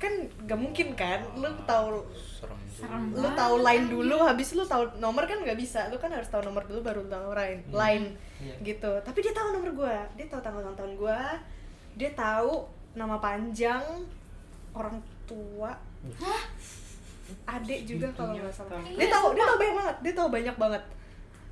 [0.00, 1.20] Kan nggak mungkin kan?
[1.36, 2.80] Lu tahu serem juga.
[2.80, 5.88] Serem lu tahu line dulu habis lu tahu nomor kan nggak bisa.
[5.92, 8.06] Lu kan harus tahu nomor dulu baru tahu line line
[8.40, 8.56] Iya.
[8.64, 8.92] gitu.
[9.04, 9.96] Tapi dia tahu nomor gua.
[10.16, 11.36] Dia tahu tanggal ulang tahun gua.
[11.96, 12.64] Dia tahu
[12.96, 13.84] nama panjang
[14.72, 14.96] orang
[15.28, 15.76] tua.
[17.46, 18.80] Adik juga kalau nggak salah.
[18.80, 19.96] Iya, dia tahu dia tahu banyak banget.
[20.00, 20.82] Dia tahu banyak banget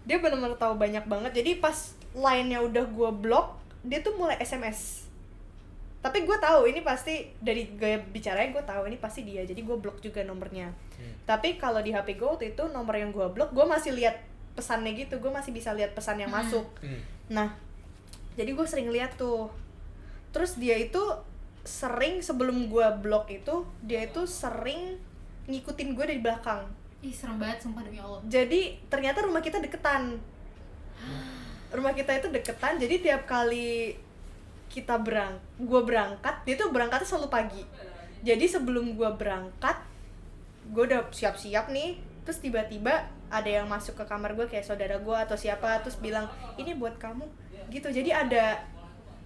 [0.08, 1.44] dia benar-benar tahu banyak banget.
[1.44, 1.76] Jadi pas
[2.16, 5.06] line-nya udah gua blok dia tuh mulai sms
[5.98, 9.42] tapi gue tahu ini pasti dari gaya bicaranya gue tahu ini pasti dia.
[9.42, 10.70] Jadi gue blok juga nomornya.
[10.98, 11.14] Hmm.
[11.26, 14.14] tapi kalau di hp gue waktu itu nomor yang gue blok gue masih lihat
[14.54, 15.18] pesannya gitu.
[15.18, 16.38] Gue masih bisa lihat pesan yang Hmm.
[16.46, 16.66] masuk.
[16.82, 17.02] Hmm.
[17.28, 17.48] nah
[18.38, 19.50] jadi gue sering lihat tuh.
[20.30, 21.02] Terus dia itu
[21.66, 25.02] sering sebelum gue blok itu dia itu sering
[25.50, 26.62] ngikutin gue dari belakang
[26.98, 28.18] Ih serem banget sumpah demi Allah.
[28.26, 30.18] Jadi ternyata rumah kita deketan.
[31.70, 33.94] Rumah kita itu deketan jadi tiap kali
[34.68, 37.62] kita berang gue berangkat dia tuh berangkatnya selalu pagi.
[38.26, 39.78] Jadi sebelum gue berangkat
[40.74, 42.02] gue udah siap-siap nih.
[42.26, 46.26] Terus tiba-tiba ada yang masuk ke kamar gue kayak saudara gue atau siapa terus bilang
[46.58, 47.24] ini buat kamu.
[47.70, 47.94] Gitu.
[47.94, 48.58] Jadi ada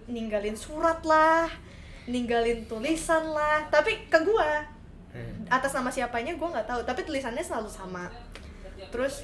[0.07, 1.47] ninggalin surat lah
[2.03, 4.51] ninggalin tulisan lah tapi ke gue
[5.13, 5.45] Hmm.
[5.45, 6.81] atas nama siapanya gue nggak tahu.
[6.83, 8.09] Tapi tulisannya selalu sama.
[8.89, 9.23] Terus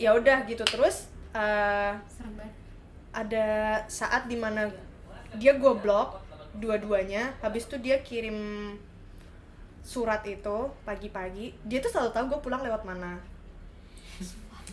[0.00, 0.64] ya udah gitu.
[0.64, 2.52] Terus eh, banget.
[3.12, 3.48] ada
[3.86, 4.72] saat di mana
[5.36, 6.24] dia gue blok
[6.56, 7.36] dua-duanya.
[7.44, 8.72] Habis itu dia kirim
[9.84, 11.52] surat itu pagi-pagi.
[11.68, 13.20] Dia tuh selalu tahu gue pulang lewat mana.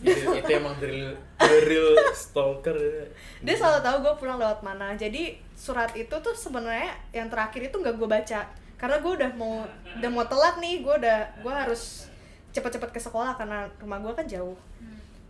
[0.02, 2.74] Itu, itu emang the real, the real stalker
[3.38, 4.98] dia selalu tahu gue pulang lewat mana.
[4.98, 9.62] Jadi surat itu tuh sebenarnya yang terakhir itu nggak gue baca karena gue udah mau
[10.02, 12.10] udah mau telat nih gue udah gue harus
[12.50, 14.58] cepet-cepet ke sekolah karena rumah gue kan jauh.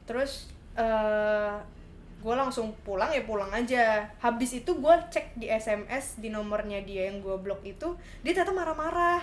[0.08, 0.48] Terus
[0.80, 1.60] eh
[2.22, 4.08] gue langsung pulang ya pulang aja.
[4.24, 8.56] Habis itu gue cek di sms di nomornya dia yang gue blok itu dia ternyata
[8.56, 9.22] marah-marah.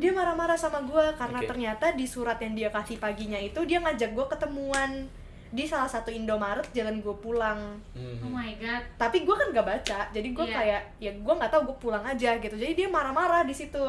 [0.00, 1.48] Dia marah-marah sama gue karena Oke.
[1.50, 5.10] ternyata di surat yang dia kasih paginya itu dia ngajak gue ketemuan
[5.48, 7.80] di salah satu Indomaret jalan gue pulang.
[7.92, 8.16] Hmm.
[8.20, 8.82] Oh my god.
[8.96, 10.54] Tapi gue kan gak baca jadi gue Iya.
[10.54, 12.52] kayak ya gue nggak tahu gue pulang aja gitu.
[12.52, 13.82] Jadi dia marah-marah di situ.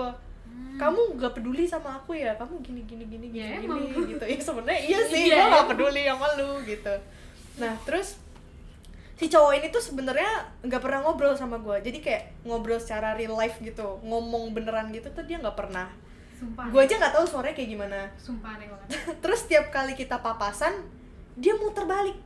[0.75, 2.31] Kamu gak peduli sama aku ya?
[2.33, 4.07] Kamu gini gini gini gini Ya, gini emang.
[4.07, 4.23] gitu.
[4.23, 6.93] Ya sebenarnya iya sih Iya, gue gak peduli sama lu gitu.
[7.57, 8.07] Nah terus
[9.13, 10.31] si cowok ini tuh sebenarnya
[10.63, 15.11] nggak pernah ngobrol sama gue jadi kayak ngobrol secara real life gitu ngomong beneran gitu
[15.11, 15.91] tuh dia nggak pernah.
[16.33, 16.71] Sumpah.
[16.71, 17.99] Gue aja nggak tahu suaranya kayak gimana.
[18.15, 18.87] Sumpah aneh banget
[19.19, 20.71] terus tiap kali kita papasan
[21.39, 22.17] dia muter balik.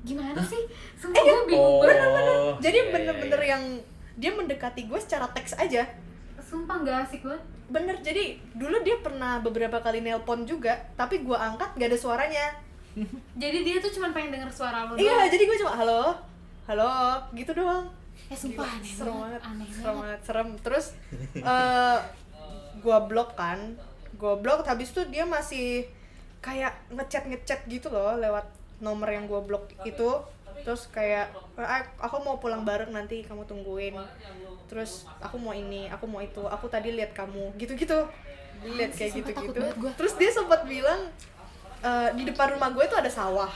[0.00, 0.62] Gimana sih?
[0.96, 1.76] Sumpah Eh, dia- gue bingung.
[1.76, 3.50] Oh, banget jadi iya, iya, bener-bener iya.
[3.50, 3.64] yang
[4.16, 5.84] dia mendekati gue secara teks aja.
[6.40, 7.42] Sumpah gak asik banget.
[7.68, 12.46] Bener jadi dulu dia pernah beberapa kali nelpon juga tapi gue angkat gak ada suaranya.
[13.38, 15.30] Jadi dia tuh cuma pengen denger suara lo iya doang.
[15.30, 16.02] jadi gue cuma halo?
[16.66, 16.90] Halo?
[17.30, 17.86] Gitu doang.
[18.26, 20.00] Eh sumpah Gila, aneh serem banget banget Aneh serem banget.
[20.02, 20.48] banget serem.
[20.58, 20.86] Terus
[21.36, 21.98] eh
[22.76, 23.58] gue blok kan.
[24.12, 25.86] Gue blok habis itu dia masih
[26.40, 28.48] kayak ngechat ngechat gitu loh lewat
[28.80, 30.10] nomor yang gue blok itu
[30.64, 33.96] terus kayak "Eh, aku mau pulang bareng nanti kamu tungguin
[34.68, 38.08] terus aku mau ini aku mau itu aku tadi lihat kamu gitu gitu
[38.64, 39.60] lihat kayak gitu gitu
[39.96, 41.08] terus dia sempat bilang
[41.80, 43.48] "Eh, di depan rumah gue itu ada sawah.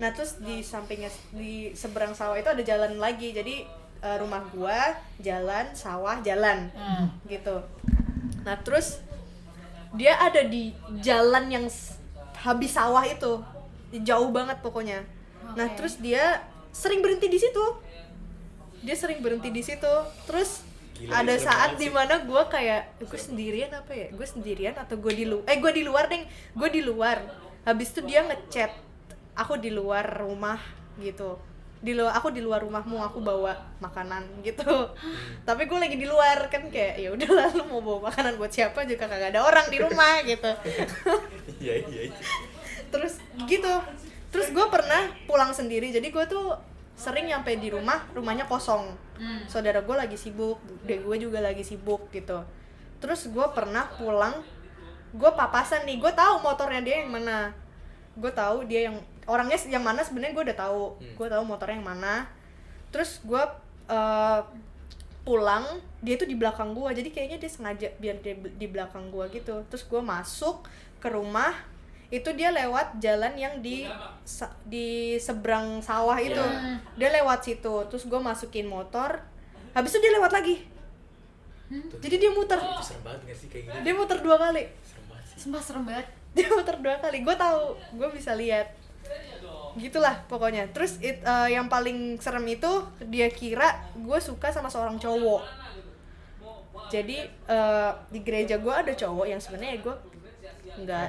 [0.00, 3.36] Nah terus di sampingnya di seberang sawah itu ada jalan lagi.
[3.36, 6.70] Jadi eh, rumah gua, jalan, sawah, jalan.
[6.72, 7.10] Hmm.
[7.26, 7.56] Gitu.
[8.46, 9.02] Nah, terus
[9.96, 11.64] dia ada di jalan yang
[12.44, 13.40] habis sawah itu.
[14.04, 15.04] Jauh banget pokoknya.
[15.56, 15.76] Nah, Oke.
[15.80, 17.64] terus dia sering berhenti di situ.
[18.84, 19.94] Dia sering berhenti di situ.
[20.28, 24.98] Terus Gila, ada saat di mana gue kayak gue sendirian apa ya gue sendirian atau
[24.98, 26.26] gue di luar eh gue di luar deng
[26.58, 27.22] gue di luar
[27.62, 28.74] habis itu dia ngechat
[29.38, 30.58] aku di luar rumah
[30.98, 31.38] gitu
[31.78, 34.66] di luar aku di luar rumahmu aku bawa makanan gitu.
[35.46, 38.82] Tapi gue lagi di luar kan kayak ya udah lu mau bawa makanan buat siapa
[38.82, 40.50] juga kagak ada orang di rumah gitu.
[41.58, 42.14] Iya iya iya.
[42.94, 43.18] terus
[43.50, 43.74] gitu.
[44.30, 46.54] Terus gue pernah pulang sendiri jadi gue tuh
[46.94, 48.94] sering nyampe di rumah rumahnya kosong.
[49.18, 49.42] Hmm.
[49.50, 52.46] saudara gue lagi sibuk dek gue juga lagi sibuk gitu.
[53.02, 54.38] Terus gue pernah pulang
[55.10, 57.50] gue papasan nih gue tahu motornya dia yang mana.
[58.14, 60.84] Gue tahu dia yang orangnya yang mana sebenarnya gue udah tahu.
[60.98, 61.14] Hmm.
[61.14, 62.26] gue tahu motornya yang mana.
[62.88, 63.42] Terus gue
[63.92, 64.40] eh,
[65.28, 65.64] pulang
[66.00, 69.60] dia tuh di belakang gue jadi kayaknya dia sengaja biar dia di belakang gue gitu.
[69.68, 70.64] Terus gue masuk
[70.98, 71.52] ke rumah
[72.08, 73.84] itu dia lewat jalan yang di
[74.64, 76.40] di seberang sawah itu.
[76.40, 76.80] Iya.
[76.96, 77.74] dia lewat situ.
[77.92, 79.20] Terus gue masukin motor.
[79.76, 80.64] Habis itu dia lewat lagi.
[81.68, 82.00] Tuh.
[82.00, 82.56] jadi dia muter.
[82.56, 84.64] Itu serem banget gak sih kayak gitu dia muter dua kali.
[84.80, 85.36] Serem banget sih.
[85.44, 86.08] Sumpah serem banget.
[86.32, 87.20] dia muter dua kali.
[87.20, 87.76] Gue tahu.
[88.00, 88.72] Gue bisa lihat
[89.78, 90.66] gitulah pokoknya.
[90.74, 92.70] Terus it- eh, yang paling serem itu
[93.06, 95.42] dia kira gue suka sama seorang cowok.
[96.88, 99.94] Jadi eh, di gereja gue ada cowok yang sebenarnya gue
[100.78, 101.08] nggak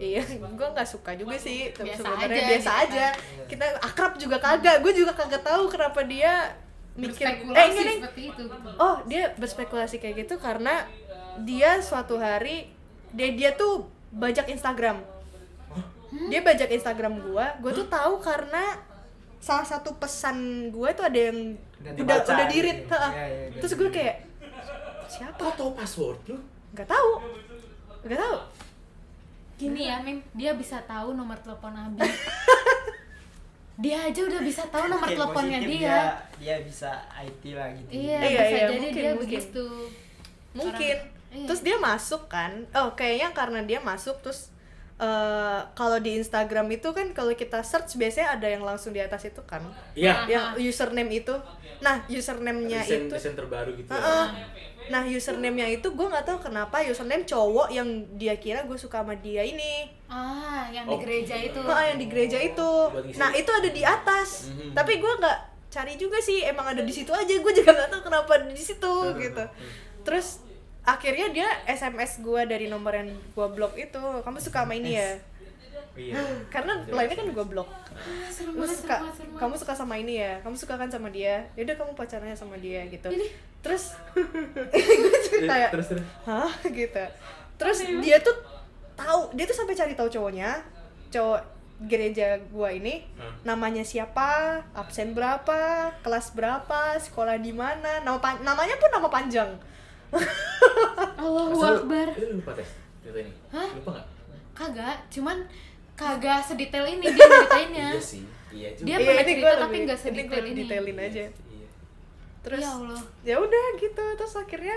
[0.00, 1.70] iya gue nggak suka juga sih.
[1.72, 3.06] Biasa sebenarnya aja biasa gitu aja.
[3.08, 3.46] kan.
[3.48, 4.76] kita akrab juga kagak.
[4.80, 6.56] Gue juga kagak tahu kenapa dia
[6.98, 7.24] mikir
[7.54, 8.42] eh seperti itu.
[8.76, 10.84] oh dia berspekulasi kayak gitu karena
[11.46, 12.66] dia suatu hari
[13.14, 14.98] dia dia tuh bajak Instagram
[16.26, 18.76] dia bajak Instagram gua gua tuh tahu karena
[19.36, 20.36] salah satu pesan
[20.68, 22.52] gua tuh ada yang Udah udah udah gitu.
[22.52, 23.10] dirit heeh.
[23.10, 24.16] Iya, iya, udah terus gue kayak
[25.06, 26.36] siapa kok tau password lu
[26.70, 27.10] nggak tahu
[28.02, 28.36] nggak tahu
[29.56, 32.00] Gini ya, Mim, dia bisa tahu nomor telepon Abi.
[33.76, 36.00] dia aja udah bisa tahu nomor Mungkin teleponnya positif dia.
[36.36, 39.20] dia bisa IT lah gitu Iya, Iya, bisa iya, jadi mungkin, dia mungkin.
[39.20, 39.66] begitu.
[40.50, 41.44] mungkin Orang- iya.
[41.44, 44.48] terus dia masuk kan oh kayaknya karena dia masuk terus
[45.00, 49.24] eh, kalau di Instagram itu kan kalau kita search biasanya ada yang langsung di atas
[49.24, 49.64] itu kan?
[49.96, 50.28] Iya.
[50.28, 51.32] Yang username itu.
[51.80, 54.26] Nah username-nya itu desain terbaru gitu Heeh.
[54.92, 57.86] nah username-nya itu gue nggak tahu kenapa username cowok yang
[58.18, 59.88] dia kira gue suka sama dia ini.
[60.04, 60.98] Ah, yang Oh.
[60.98, 61.56] di gereja itu.
[61.56, 62.70] Heeh, yang di gereja itu.
[63.16, 64.52] Nah itu ada di atas.
[64.52, 64.76] Mhm.
[64.76, 65.38] tapi gue nggak
[65.70, 67.30] cari juga sih emang ada di situ aja.
[67.32, 69.44] Gue juga nggak tahu kenapa ada di situ gitu.
[70.00, 70.40] terus
[70.82, 73.98] akhirnya dia sms gue dari nomor yang gue blok itu.
[73.98, 75.10] Kamu suka sama ini ya?
[75.94, 76.16] Iya.
[76.54, 77.68] Karena lainnya kan gue blok
[78.00, 80.32] Ah, banget, suka banget, kamu suka sama ini ya?
[80.40, 81.44] Kamu suka kan sama dia?
[81.52, 83.12] Yaudah kamu pacarnya sama dia gitu.
[83.60, 83.92] Terus
[84.72, 85.68] gue cerita ya.
[85.68, 86.04] Terus terus.
[86.24, 86.48] Hah?
[86.64, 87.04] Gitu.
[87.60, 88.32] Terus dia tuh
[88.96, 90.60] tahu dia tuh sampai cari tahu cowoknya
[91.08, 91.40] cowok
[91.82, 93.32] gereja gua ini Hmm.
[93.42, 99.48] namanya siapa absen berapa kelas berapa sekolah di mana nama namanya pun nama panjang
[101.20, 102.08] Allahu Akbar.
[102.12, 102.70] lu lupa tes
[103.00, 103.32] cerita ini?
[103.48, 103.68] Hah?
[103.72, 104.06] lupa nggak?
[104.52, 105.38] Kagak, cuman
[105.94, 107.88] kagak sedetail ini dia ceritainnya.
[107.90, 108.84] iya sih iya juga.
[108.84, 110.58] Dia Iya, pernah cerita tapi nggak sedetail ini.
[110.58, 111.24] detailin aja.
[111.48, 111.68] iya.
[112.40, 113.00] Terus Ya Allah.
[113.22, 114.76] ya udah gitu terus akhirnya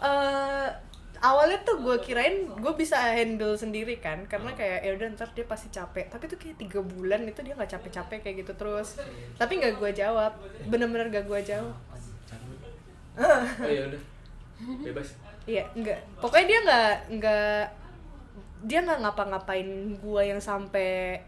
[0.00, 0.68] eh
[1.20, 5.44] awalnya tuh gue kirain gue bisa handle sendiri kan karena kayak ya udah ntar dia
[5.44, 6.08] pasti capek.
[6.08, 8.96] Tapi tuh kayak tiga bulan itu dia nggak capek-capek kayak gitu terus.
[9.34, 10.32] Tapi nggak gue jawab
[10.66, 11.76] bener-bener gak gue jawab.
[13.20, 14.00] Oh ya udah
[14.84, 15.08] bebas.
[15.48, 17.60] Iya nggak pokoknya dia nggak nggak
[18.60, 21.20] dia nggak ngapa-ngapain gue yang sampai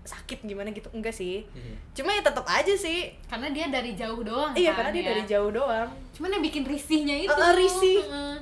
[0.00, 0.88] sakit gimana gitu.
[0.96, 1.44] Enggak sih.
[1.52, 1.74] Mhm.
[1.92, 3.12] cuma ya tetap aja sih.
[3.28, 5.08] Karena dia dari jauh doang iya kan, karena dia ya.
[5.12, 5.88] dari jauh doang.
[6.16, 7.30] Cuman yang bikin risihnya itu.
[7.30, 7.98] Eh, eh, risih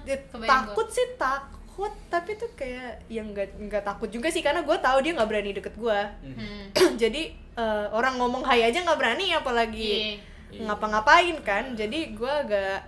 [0.07, 1.93] Kebayang takut sih takut.
[2.09, 4.41] Tapi tuh kayak yang nggak nggak takut juga sih.
[4.45, 6.01] Karena gue tahu dia nggak berani deket gue gua.
[6.23, 6.95] Hmm.
[7.03, 7.23] jadi
[7.59, 10.65] eh, orang ngomong hai aja nggak berani apalagi Iya.
[10.65, 11.65] ngapa-ngapain kan.
[11.77, 12.81] Jadi gue agak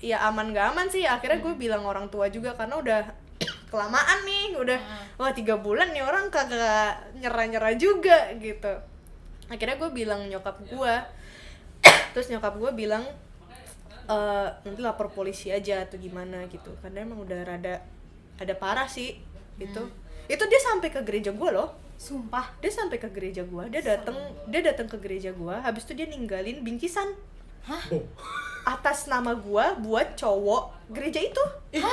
[0.00, 1.04] ya aman gak aman sih.
[1.04, 3.00] Akhirnya gue bilang orang tua juga karena udah
[3.70, 4.78] kelamaan nih udah
[5.20, 8.72] wah tiga bulan nih orang kagak nyerah-nyerah juga gitu.
[9.46, 10.94] Akhirnya gue bilang nyokap gue
[12.12, 13.04] terus nyokap gue bilang
[14.06, 16.72] eh nanti lapor polisi aja atau gimana gitu.
[16.80, 17.82] Karena emang udah rada
[18.36, 19.16] ada parah sih
[19.56, 19.82] itu
[20.28, 21.86] itu dia sampai ke gereja gue loh.
[21.96, 22.52] Sumpah.
[22.60, 24.16] dia sampai ke gereja gua dia datang
[24.52, 27.16] dia datang ke gereja gua habis itu dia ninggalin bingkisan.
[27.88, 28.04] Bom.
[28.66, 31.86] Atas nama gua buat cowok gereja itu Ih,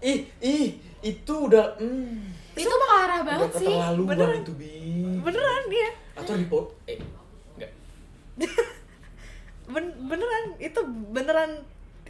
[0.00, 0.66] ih, ih,
[1.02, 3.68] itu udah, hmm, Itu parah udah banget sih.
[3.68, 4.40] keterlaluan beneran.
[4.40, 4.72] itu bi.
[5.20, 6.96] beneran dia Atau di pot, eh,
[7.54, 7.70] enggak.
[9.66, 11.50] Ben- beneran itu beneran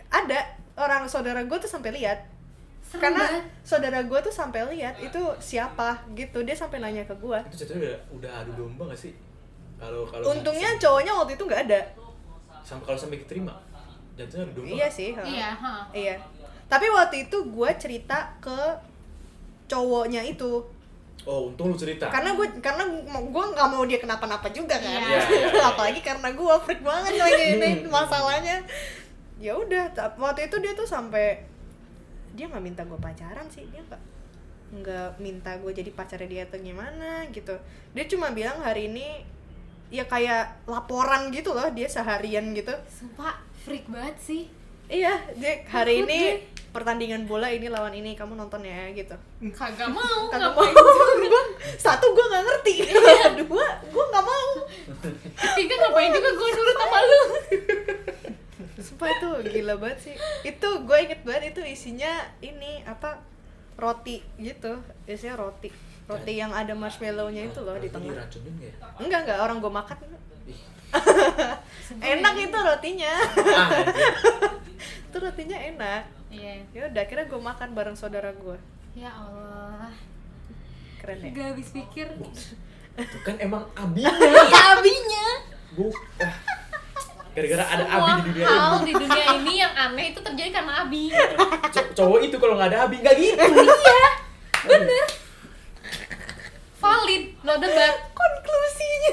[0.08, 0.40] ada
[0.74, 2.18] orang saudara gua tuh sampai lihat
[2.84, 3.44] Serem karena banget.
[3.62, 7.78] saudara gua tuh sampai lihat itu siapa gitu dia sampai nanya ke gua Itu ceritanya
[7.80, 9.14] udah, udah adu domba gak sih?
[9.76, 11.80] Kalau kalau untungnya cowoknya waktu itu nggak ada
[12.60, 13.52] sampai kalau sampai diterima,
[14.54, 14.70] domba.
[14.70, 15.22] iya sih ha.
[15.22, 15.74] Iya, ha.
[15.90, 16.14] iya
[16.64, 18.58] tapi waktu itu gua cerita ke
[19.66, 20.62] cowoknya itu
[21.24, 22.12] Oh, untung lu cerita.
[22.12, 25.00] karena gue karena gue nggak mau dia kenapa-napa juga kan Iya.
[25.08, 25.62] Iya, iya, iya.
[25.72, 28.60] apalagi karena gue freak banget lagi ini masalahnya
[29.40, 29.88] ya udah
[30.20, 31.40] waktu itu dia tuh sampai
[32.36, 34.02] dia nggak minta gue pacaran sih dia nggak
[34.84, 37.56] nggak minta gue jadi pacarnya dia atau gimana gitu
[37.96, 39.24] dia cuma bilang hari ini
[39.88, 42.72] ya kayak laporan gitu loh dia seharian gitu.
[42.88, 44.42] Sumpah freak banget sih.
[44.84, 46.34] iya dia hari Takut ini deh.
[46.68, 49.16] pertandingan bola ini lawan ini kamu nonton ya gitu.
[49.56, 50.60] Kagak mau kagak mau.
[51.24, 51.42] gua
[51.80, 52.74] satu gue nggak ngerti.
[53.40, 54.50] Dua gue nggak mau.
[55.34, 57.20] Ketiga ngapain juga gue nurut sama lu?
[58.76, 60.14] Sumpah itu gila banget sih.
[60.44, 62.12] Itu gue inget banget itu isinya
[62.44, 63.24] ini apa
[63.80, 64.84] roti gitu.
[65.08, 65.72] Isinya roti
[66.04, 68.12] roti yang ada marshmallownya itu loh di tengah.
[68.12, 68.72] diracunin ya?
[69.00, 69.38] Enggak enggak.
[69.40, 69.96] Orang gue makan.
[72.14, 73.12] Enak itu rotinya.
[73.34, 74.12] Ah anjir.
[75.10, 76.02] itu rotinya enak.
[76.30, 76.52] Iya.
[76.70, 78.58] Ya udah akhirnya gue makan bareng saudara gue
[78.94, 79.90] ya Allah.
[81.02, 81.30] Keren ya?
[81.32, 82.08] Gak habis pikir.
[82.94, 84.12] Itu kan emang abinya.
[84.76, 85.26] Abinya.
[85.74, 85.90] Bu
[86.22, 86.34] ah.
[87.34, 88.86] gara-gara ada semua abi di dunia hal ini.
[88.86, 91.10] di dunia ini yang aneh itu terjadi karena abi.
[91.74, 93.42] Co- cowok itu kalau nggak ada abi nggak gitu.
[93.42, 94.06] Iya
[94.64, 95.23] bener
[96.84, 99.12] valid lo debat konklusinya.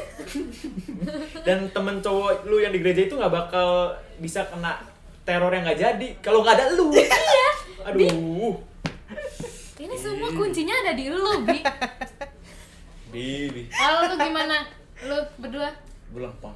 [1.48, 4.84] Dan temen cowok lu yang di gereja itu nggak bakal bisa kena
[5.24, 6.08] teror yang nggak jadi.
[6.20, 6.92] Kalau nggak ada lu.
[6.92, 7.50] Iya.
[7.88, 8.60] Aduh.
[9.82, 11.60] Ini semua kuncinya ada di lu bi.
[13.12, 14.58] Bibi kalau lu gimana?
[15.08, 15.72] Lu berdua?
[16.12, 16.56] Gue lempeng.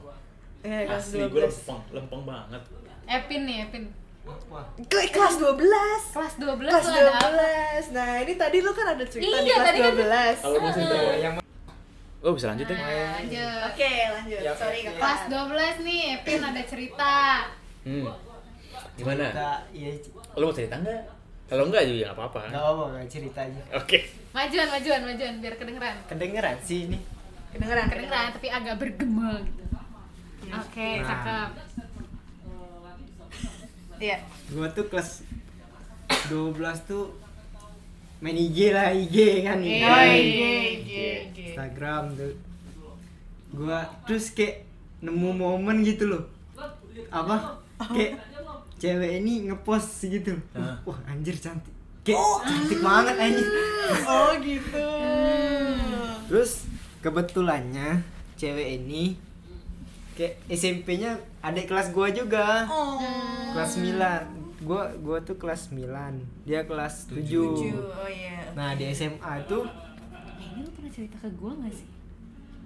[0.61, 1.81] Kelas asli gue 12 lempeng.
[1.95, 2.61] Lempeng banget.
[3.05, 5.61] Epin nih Epin Wah, Ke- kelas 12
[6.09, 7.29] kelas 12 kelas lu ada apa?
[7.77, 10.57] 12 nah ini tadi lu kan ada cerita di Iya, kelas tadi kan- 12 kalau
[10.57, 11.33] mau cerita oh, yang
[12.19, 12.73] oh bisa lanjut ya?
[12.73, 13.57] Nah, lanjut.
[13.69, 14.41] Oke lanjut.
[14.41, 14.97] Ya, sorry kakak.
[14.97, 17.13] Kelas 12 nih Epin ada cerita.
[17.83, 18.05] Hmm.
[18.95, 19.25] gimana?
[19.27, 19.89] Kita ya
[20.33, 21.01] lu mau cerita nggak?
[21.45, 22.39] Kalau nggak juga nggak apa-apa.
[22.49, 23.61] Nggak apa nggak cerita aja.
[23.75, 23.97] Oke.
[24.31, 25.95] Majuan majuan majuan biar kedengeran.
[26.05, 26.97] Kedengeran sih ini.
[27.51, 29.61] Kedengeran kedengeran tapi agak bergema gitu.
[30.47, 31.05] Oke Nah.
[31.05, 31.49] cakep
[33.99, 34.17] iya.
[34.51, 35.25] Gua tuh kelas
[36.29, 36.55] 12
[36.89, 37.13] tuh
[38.23, 39.59] main IG lah IG kan.
[39.61, 39.81] IG.
[39.83, 40.51] Oh, iya,
[41.29, 42.33] Instagram tuh.
[43.55, 44.65] Gua terus kayak
[45.03, 46.23] nemu momen gitu loh.
[47.11, 47.59] Apa?
[47.91, 48.23] Kayak
[48.79, 50.35] cewek ini ngepost gitu.
[50.55, 50.79] Hah?
[50.83, 51.73] wah anjir cantik.
[52.03, 53.47] Kayak cantik banget anjir.
[54.05, 54.87] Oh gitu.
[56.31, 56.51] Terus
[56.99, 58.01] kebetulannya
[58.35, 59.15] cewek ini
[60.15, 62.63] kayak SMP-nya adik kelas gua juga.
[62.65, 62.97] Oh.
[63.51, 65.85] Kelas 9 gua gua tuh kelas 9
[66.47, 68.39] dia kelas 7 oh iya.
[68.55, 69.67] Nah di SMA tuh
[70.39, 71.87] ini lu pernah cerita ke gue gak sih?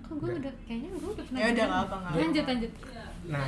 [0.05, 1.67] Kok gue udah, kayaknya gue udah pernah Ya udah, dengar.
[1.69, 2.17] nggak apa, nggak apa.
[2.21, 2.71] Lanjut, lanjut.
[3.27, 3.45] Nah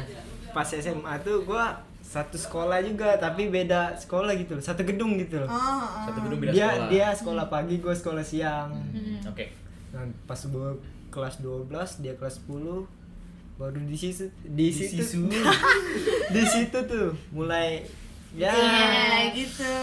[0.51, 1.65] pas SMA tuh gua
[2.01, 4.63] satu sekolah juga tapi beda sekolah gitu loh.
[4.65, 5.49] Satu gedung gitu loh.
[5.49, 6.89] Oh, satu gedung beda dia sekolah.
[6.89, 8.69] dia sekolah pagi gua sekolah siang.
[8.73, 9.31] Hmm.
[9.31, 9.45] oke.
[9.95, 10.75] Nah pas gua
[11.07, 13.00] kelas 12 dia kelas 10
[13.61, 15.05] baru di situ di, situ.
[15.05, 15.29] situ.
[16.33, 17.85] di situ tuh mulai
[18.33, 18.49] ya.
[18.49, 19.75] Iya, gitu.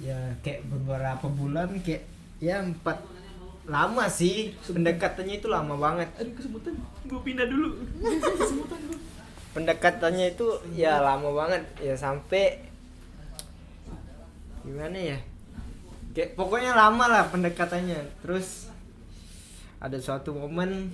[0.00, 2.08] Ya kayak beberapa bulan kayak
[2.40, 3.04] ya empat
[3.68, 4.56] lama sih.
[4.64, 6.08] Pendekatannya itu lama banget.
[6.16, 6.72] Aduh kesebutan
[7.04, 7.76] gue pindah dulu.
[9.54, 11.68] Pendekatannya itu ya lama banget.
[11.84, 12.64] Ya sampai
[14.64, 15.18] gimana ya?
[16.16, 18.00] Kayak pokoknya lama lah pendekatannya.
[18.24, 18.72] Terus
[19.84, 20.88] ada suatu momen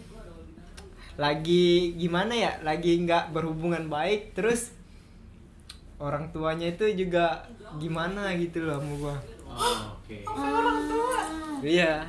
[1.20, 2.52] lagi gimana ya?
[2.64, 4.72] Lagi nggak berhubungan baik terus
[6.00, 7.44] orang tuanya itu juga
[7.76, 9.16] gimana gitu loh sama gua.
[9.44, 10.16] Oh, oke.
[11.60, 12.08] Iya.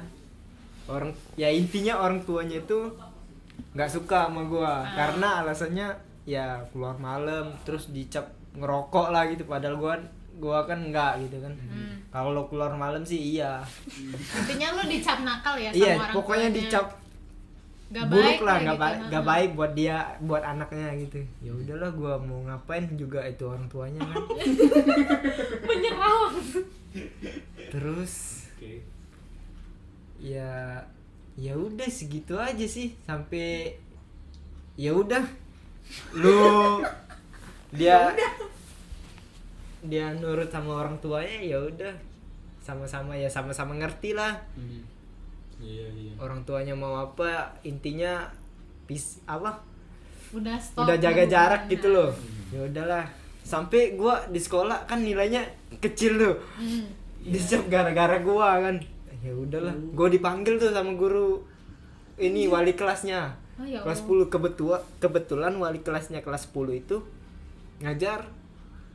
[0.88, 2.88] Orang ya intinya orang tuanya itu
[3.76, 4.88] nggak suka sama gua.
[4.96, 5.92] Karena alasannya
[6.24, 9.44] ya keluar malam terus dicap ngerokok lah gitu.
[9.44, 10.00] Padahal gua
[10.40, 11.52] gua kan enggak gitu kan.
[11.54, 12.00] Hmm.
[12.12, 13.60] kalau keluar malam sih iya.
[14.40, 16.60] Intinya lu dicap nakal ya sama iya orang pokoknya tuanya.
[16.60, 16.86] dicap
[17.92, 18.84] Gak buruk baik lah nggak gitu.
[18.88, 21.20] baik nggak baik buat dia buat anaknya gitu.
[21.44, 24.24] Ya udahlah gua mau ngapain juga itu orang tuanya kan.
[25.68, 26.40] Menyerang
[27.72, 28.84] terus oke.
[30.20, 30.84] ya
[31.40, 33.76] ya udah segitu aja sih sampai
[34.80, 35.28] ya udah.
[36.16, 36.80] Lu
[37.76, 38.16] dia
[39.84, 41.92] dia nurut sama orang tuanya ya udah.
[42.64, 44.40] Sama-sama ya sama-sama ngerti lah
[45.62, 46.12] iya iya.
[46.18, 48.28] Orang tuanya mau apa intinya
[48.90, 49.62] pis apa?
[50.34, 52.12] Udah stop udah jaga jarak gitu loh.
[52.52, 53.06] Ya udahlah.
[53.46, 55.46] Sampai gua di sekolah kan nilainya
[55.80, 56.36] kecil tuh.
[56.58, 56.86] Hmm.
[57.22, 58.82] dicap gara-gara gua kan.
[59.22, 59.78] Ya udahlah.
[59.94, 61.46] Gua dipanggil tuh sama guru
[62.18, 63.38] ini wali kelasnya.
[63.62, 64.26] Oh, ya kelas Allah.
[64.26, 66.98] 10 kebetulan kebetulan wali kelasnya kelas 10 itu
[67.82, 68.26] ngajar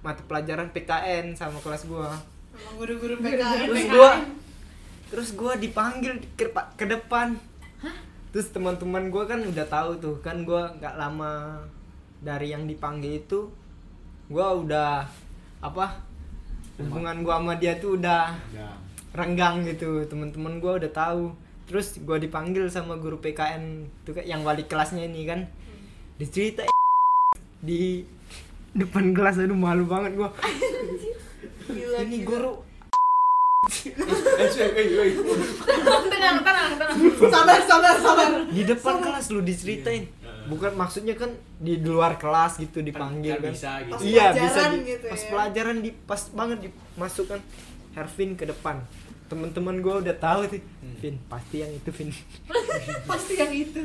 [0.03, 2.11] mata pelajaran PKN sama kelas gua.
[2.55, 3.87] Sama guru-guru PKN terus
[5.07, 7.39] terus gua dipanggil ke, ke depan.
[8.35, 11.63] Terus teman-teman gua kan udah tahu tuh kan gua nggak lama
[12.21, 13.49] dari yang dipanggil itu
[14.27, 15.07] gua udah
[15.63, 16.03] apa
[16.77, 18.35] hubungan gua sama dia tuh udah
[19.15, 19.65] renggang.
[19.65, 20.05] gitu.
[20.05, 21.33] Teman-teman gua udah tahu.
[21.67, 25.47] Terus gua dipanggil sama guru PKN tuh yang wali kelasnya ini kan.
[26.21, 26.67] Dicerita
[27.63, 28.05] di
[28.77, 30.31] depan kelas aduh malu banget gua.
[31.67, 32.29] Gila, ini gila.
[32.29, 32.53] guru
[36.11, 36.97] tenang tenang tenang.
[37.19, 38.29] Sabar, sabar, sabar.
[38.51, 40.07] di depan kelas lu diceritain.
[40.47, 43.93] Bukan maksudnya kan di luar kelas gitu dipanggil kan kan, bisa gitu.
[43.99, 45.29] Pas iya bisa pelajaran di, gitu pas ya.
[45.35, 47.41] pelajaran di pas banget dimasukkan
[47.99, 48.77] Hervin ke depan.
[49.27, 50.63] Teman-teman gua udah tahu sih
[51.03, 52.15] Vin pasti yang itu Vin.
[53.11, 53.83] Pasti yang itu.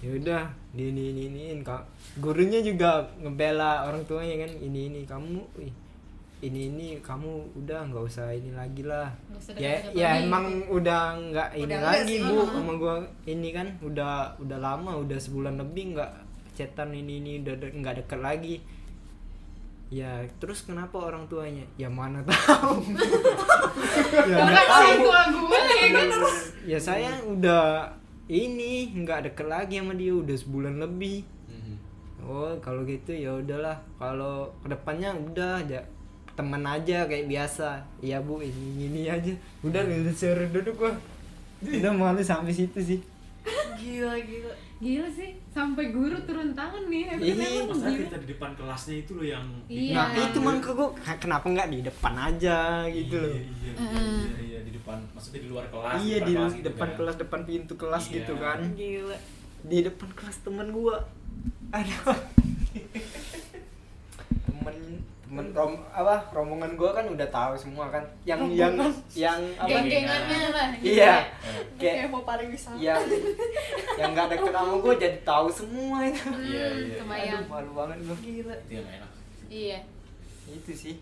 [0.00, 0.42] ya udah
[0.78, 1.84] ini ini iniin kak.
[2.22, 5.74] Gurunya juga ngebela orang tuanya kan ini ini kamu ih,
[6.40, 9.12] ini ini kamu udah nggak usah ini lagi lah.
[9.54, 10.72] Ya ya lagi, emang gitu.
[10.74, 12.32] udah nggak ini Udah enggak lagi bu.
[12.32, 12.48] uh-huh.
[12.50, 16.12] sama gua ini kan udah udah lama udah sebulan lebih nggak
[16.50, 18.56] cetan ini ini udah de- nggak deket lagi.
[19.90, 21.66] Ya terus kenapa orang tuanya?
[21.76, 22.78] Ya mana tahu.
[24.24, 24.92] Ya nggak orang tahu.
[25.02, 26.08] tua gue ya kan
[26.62, 27.64] ya saya udah
[28.26, 31.20] ini nggak deket lagi sama dia udah sebulan lebih.
[31.48, 31.74] Mhm.
[32.22, 33.76] oh kalau gitu ya udahlah.
[33.96, 35.80] Kalau ke depannya udah aja
[36.40, 37.68] teman aja kayak biasa
[38.00, 39.28] iya bu ini ini aja
[39.60, 40.92] udah udah suruh duduk gua
[41.62, 43.00] udah malu sampai situ sih
[43.74, 44.52] Gila, gila.
[44.78, 49.24] gila sih sampai guru turun tangan nih Ini Masalah kita di depan kelasnya itu loh
[49.26, 49.94] yang Iya.
[49.94, 53.72] nah itu man ke gua "Ha, kenapa nggak di depan aja gitu loh Iya, iya,
[53.74, 54.20] Heeh.
[54.20, 55.96] iya, iya, di depan maksudnya di luar kelas.
[55.98, 56.96] iya di kelas gitu depan kan.
[56.98, 58.14] kelas depan pintu kelas Iya.
[58.14, 59.16] gitu kan Gila.
[59.62, 60.96] di depan kelas temen gua
[61.70, 62.18] ada temen
[65.30, 68.02] temen rom apa rombongan gua kan udah tahu semua kan.
[68.26, 68.74] Yang yang
[69.14, 71.14] yang apa geng-gengannya lah iya.
[71.78, 72.74] Kayak kayak mau pariwisata.
[72.82, 72.98] yang
[73.94, 76.18] yang nggak deket sama gua jadi tahu semua itu.
[76.26, 76.94] Hmm, Iya, iya.
[76.98, 77.38] kebayang.
[77.38, 78.16] Aduh malu banget gua.
[78.18, 78.54] Gila.
[78.58, 79.10] Itu yang enak.
[79.46, 79.78] iya.
[80.50, 80.94] Itu sih.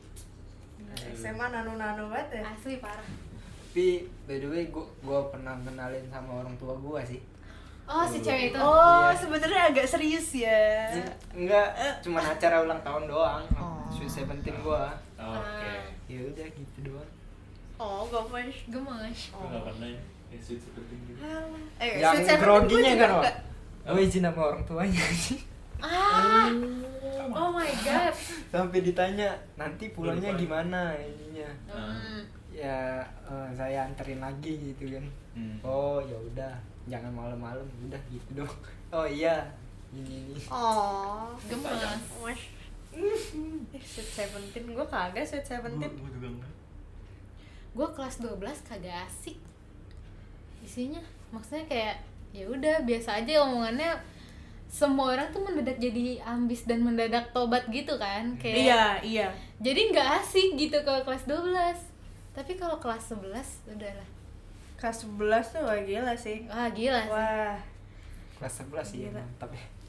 [1.16, 2.52] SMA nano-nano banget ya.
[2.52, 3.08] asli parah.
[3.68, 7.24] Tapi by the way gua gua pernah kenalin sama orang tua gua sih
[7.88, 9.16] oh si cewek itu Oh, Iya.
[9.16, 10.92] sebenarnya agak serius ya.
[11.30, 11.68] enggak
[11.98, 13.80] cuma acara ulang tahun doang Oh.
[13.88, 15.72] Sweet Seventeen gua Oke.
[16.06, 17.10] ya udah gitu doang
[17.76, 18.56] Oh, gemes.
[18.66, 20.00] gemes Gue nggak pernah ya.
[20.28, 21.20] Ya, sweet seventeen gitu.
[21.78, 23.36] Eh, yang groginya kan enggak.
[23.86, 25.40] oh izin sama orang tuanya sih
[25.80, 26.50] ah
[27.30, 28.12] oh my god
[28.46, 32.20] sampai ditanya nanti pulangnya gimana ininya Hmm.
[32.50, 35.56] ya eh, saya anterin lagi gitu kan Hmm.
[35.62, 36.52] oh ya udah
[36.88, 38.54] jangan malam-malam udah gitu dong.
[38.88, 39.44] Oh iya.
[39.90, 40.40] Ini ini.
[40.48, 41.68] Oh, gemes.
[42.18, 42.40] Mas.
[42.90, 43.20] Eh,
[43.78, 45.92] Sweet Seventeen, gue kagak Sweet Seventeen.
[45.92, 46.52] Gua juga enggak.
[47.70, 49.36] gue kelas 12 kagak asik.
[50.60, 51.96] Isinya maksudnya kayak
[52.30, 53.92] ya udah biasa aja omongannya.
[54.66, 59.26] Semua orang tuh mendadak jadi ambis dan mendadak tobat gitu kan kayak Iya, iya.
[59.56, 61.88] jadi nggak asik gitu kalau kelas 12
[62.32, 63.32] tapi kalau kelas 11
[63.72, 64.08] udahlah
[64.78, 65.18] Kelas 11
[65.50, 66.46] tuh wah gila sih.
[66.46, 67.54] wah gila sih Wah,
[68.38, 69.24] kelas 11 sih ya ya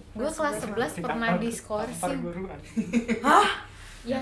[0.09, 2.59] gue kelas 11 pernah diskorsing guruan.
[4.01, 4.17] ya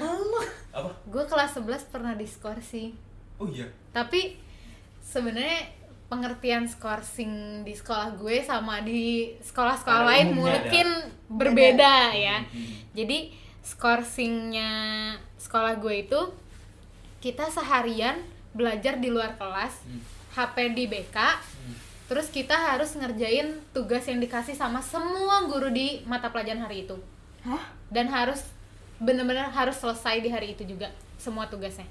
[0.69, 0.89] Apa?
[1.07, 2.91] gue kelas 11 pernah diskorsing
[3.39, 3.63] Oh iya.
[3.93, 4.35] tapi
[4.99, 5.71] sebenarnya
[6.07, 10.87] pengertian skorsing di sekolah gue sama di sekolah-sekolah lain mungkin
[11.29, 12.75] berbeda ya Hmm.
[12.91, 14.71] jadi skorsingnya
[15.37, 16.21] sekolah gue itu
[17.19, 18.19] kita seharian
[18.51, 20.03] belajar di luar kelas Hmm.
[20.37, 21.17] HP di BK
[22.07, 26.95] terus kita harus ngerjain tugas yang dikasih sama semua guru di mata pelajaran hari itu
[27.89, 28.45] dan harus
[28.97, 31.85] bener-bener harus selesai di hari itu juga semua tugasnya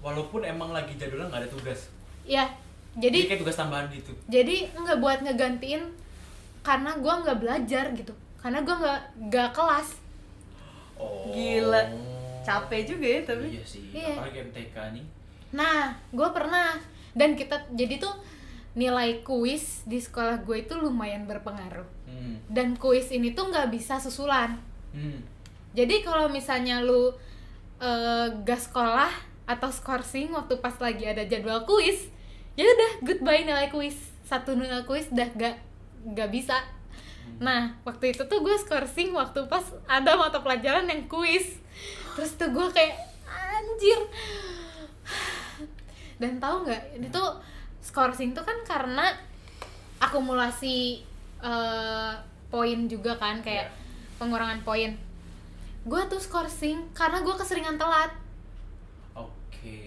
[0.00, 1.92] Walaupun emang lagi jadulnya nggak ada tugas.
[2.24, 2.48] ya
[2.96, 4.16] Jadi jadi kayak tugas tambahan gitu.
[4.26, 5.82] jadi nggak buat ngegantiin
[6.60, 9.88] karena gua nggak belajar gitu karena gua nggak nggak kelas
[10.96, 11.32] Oh.
[11.32, 11.80] Gila.
[12.40, 13.46] capek juga ya tapi.
[13.50, 13.84] Iya sih.
[13.88, 14.16] Iya.
[14.16, 15.04] Apalagi MTK nih.
[15.50, 16.76] nah gua pernah
[17.14, 18.14] dan kita jadi tuh
[18.78, 21.98] nilai kuis di sekolah gue itu lumayan berpengaruh.
[22.10, 22.42] Hmm.
[22.50, 24.58] dan kuis ini tuh nggak bisa susulan.
[24.90, 25.22] Hmm.
[25.70, 27.14] jadi kalau misalnya lu
[27.78, 29.10] eh, gak sekolah
[29.46, 32.10] atau skorsing waktu pas lagi ada jadwal kuis
[32.58, 33.96] ya udah goodbye nilai kuis.
[34.26, 35.56] Satu nilai kuis udah gak
[36.14, 36.58] gak bisa.
[37.38, 41.58] Nah waktu itu tuh gue skorsing waktu pas ada mata pelajaran yang kuis.
[42.18, 42.94] Terus tuh gue kayak
[43.30, 44.00] anjir
[46.20, 47.24] dan tahu nggak itu
[47.80, 49.08] skorsing tuh kan karena
[49.98, 51.00] akumulasi
[51.40, 52.12] eh,
[52.48, 53.72] poin juga kan kayak
[54.16, 54.92] pengurangan poin
[55.80, 58.12] gue tuh skorsing karena gue keseringan telat
[59.16, 59.80] Oke.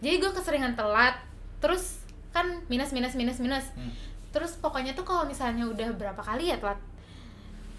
[0.00, 1.16] jadi gue keseringan telat
[1.58, 3.88] terus kan minus minus minus minus Hmm.
[4.34, 6.76] terus pokoknya tuh kalau misalnya udah berapa kali ya telat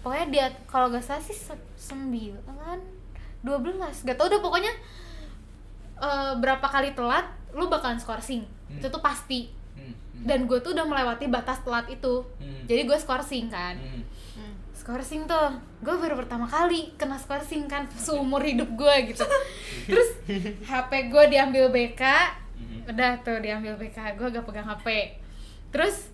[0.00, 2.80] pokoknya dia kalau gak salah sih se- sembilan
[3.44, 4.72] dua belas gak tau udah pokoknya
[5.98, 8.78] eh, berapa kali telat lu bakalan skorsing Hmm.
[8.78, 9.46] itu tuh pasti.
[9.72, 12.26] Hmm, hmm, dan gue tuh udah melewati batas telat itu.
[12.36, 12.66] Hmm.
[12.66, 13.76] jadi gue skorsing kan.
[13.76, 14.02] Hmm.
[14.72, 19.26] skorsing tuh gue baru pertama kali kena skorsing kan seumur hidup gue gitu.
[19.86, 20.08] Terus
[20.62, 22.02] HP gue diambil BK
[22.56, 22.88] Mhm.
[22.88, 25.12] udah tuh diambil BK gue gak pegang HP
[25.68, 26.08] terus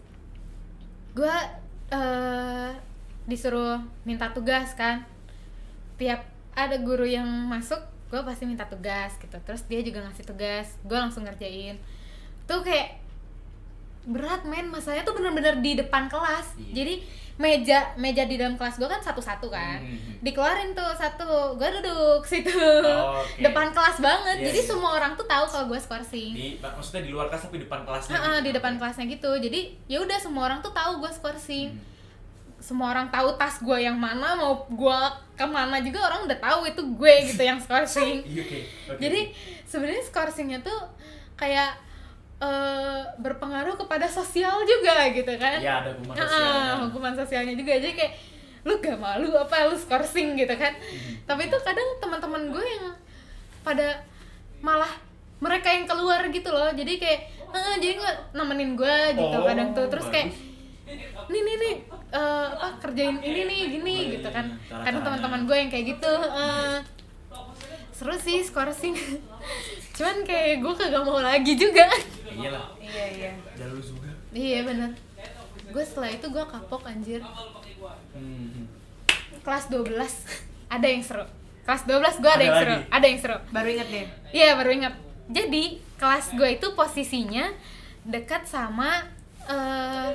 [1.12, 1.36] gue
[1.88, 2.70] eh
[3.22, 5.04] disuruh minta tugas kan.
[5.94, 6.20] Tiap
[6.52, 7.78] ada guru yang masuk
[8.12, 11.80] gue pasti minta tugas gitu terus dia juga ngasih tugas gue langsung ngerjain
[12.44, 13.00] tuh kayak
[14.04, 16.74] berat men masalahnya tuh bener-bener di depan kelas Iya.
[16.76, 16.94] jadi
[17.34, 20.20] meja meja di dalam kelas gue kan satu-satu kan Mhm.
[20.20, 23.40] dikeluarin tuh satu gue duduk situ Oh, oke.
[23.40, 24.68] depan kelas banget Iya, jadi iya.
[24.68, 28.12] semua orang tuh tahu kalau gue skorsing Di, maksudnya di luar kelas tapi depan kelasnya.
[28.12, 28.44] Heeh, gitu.
[28.44, 31.90] di depan kelasnya gitu jadi ya udah semua orang tuh tahu gue skorsing Hmm.
[32.62, 34.98] Semua orang tahu tas gue yang mana mau gue
[35.32, 38.58] ke mana juga orang udah tahu itu gue gitu yang skorsing Iya, oke.
[38.88, 38.98] oke.
[38.98, 39.20] jadi
[39.64, 40.78] sebenarnya skorsingnya tuh
[41.34, 41.74] kayak
[42.38, 46.74] eh, berpengaruh kepada sosial juga gitu kan Iya, ada hukuman sosialnya.
[46.80, 48.12] hukuman sosialnya juga jadi kayak
[48.62, 51.18] lu gak malu apa lu skorsing gitu kan Hmm.
[51.24, 52.94] tapi itu kadang teman-teman gue yang
[53.60, 54.06] pada
[54.60, 54.90] malah
[55.38, 59.70] mereka yang keluar gitu loh jadi kayak "Eh, jadi gue nemenin gue gitu Oh, kadang
[59.72, 60.51] tuh terus kayak bagus.
[61.24, 61.74] Nih nih nih.
[62.10, 64.34] Eh, apa kerjain ini nih gini Oh, iya, gitu iya.
[64.34, 64.84] kan Cara-caranya.
[64.84, 66.12] kadang teman-teman gue yang kayak gitu.
[66.12, 66.78] Eh,
[67.92, 68.96] seru sih skorsing
[69.96, 71.86] cuman kayak gue kagak mau lagi juga.
[71.86, 72.64] Ya iyalah.
[72.78, 73.30] iya iya.
[73.64, 74.10] Lu juga.
[74.32, 74.90] iya bener.
[75.68, 77.20] Gue setelah itu gue kapok anjir.
[78.12, 78.66] Hmm.
[79.40, 79.88] kelas 12
[80.68, 81.24] ada yang seru.
[81.62, 82.72] Kelas 12 gue ada, Ada yang seru.
[82.72, 82.84] lagi?
[82.90, 83.36] ada yang seru.
[83.50, 84.06] Baru inget deh.
[84.30, 84.94] Iya baru ingat
[85.28, 85.64] jadi
[85.96, 87.46] kelas gue itu posisinya
[88.02, 89.06] dekat sama
[89.44, 90.10] eh,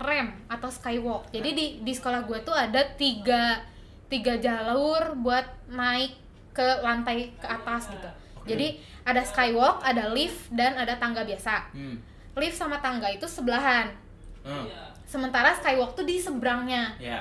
[0.00, 3.60] rem atau skywalk jadi di di sekolah gue tuh ada tiga
[4.08, 6.16] tiga jalur buat naik
[6.50, 8.10] ke lantai ke atas gitu
[8.44, 8.74] jadi
[9.04, 12.00] ada skywalk ada lift dan ada tangga biasa Hmm.
[12.34, 13.92] lift sama tangga itu sebelahan
[14.40, 14.66] Hmm.
[15.04, 17.20] sementara skywalk tuh di seberangnya Ya.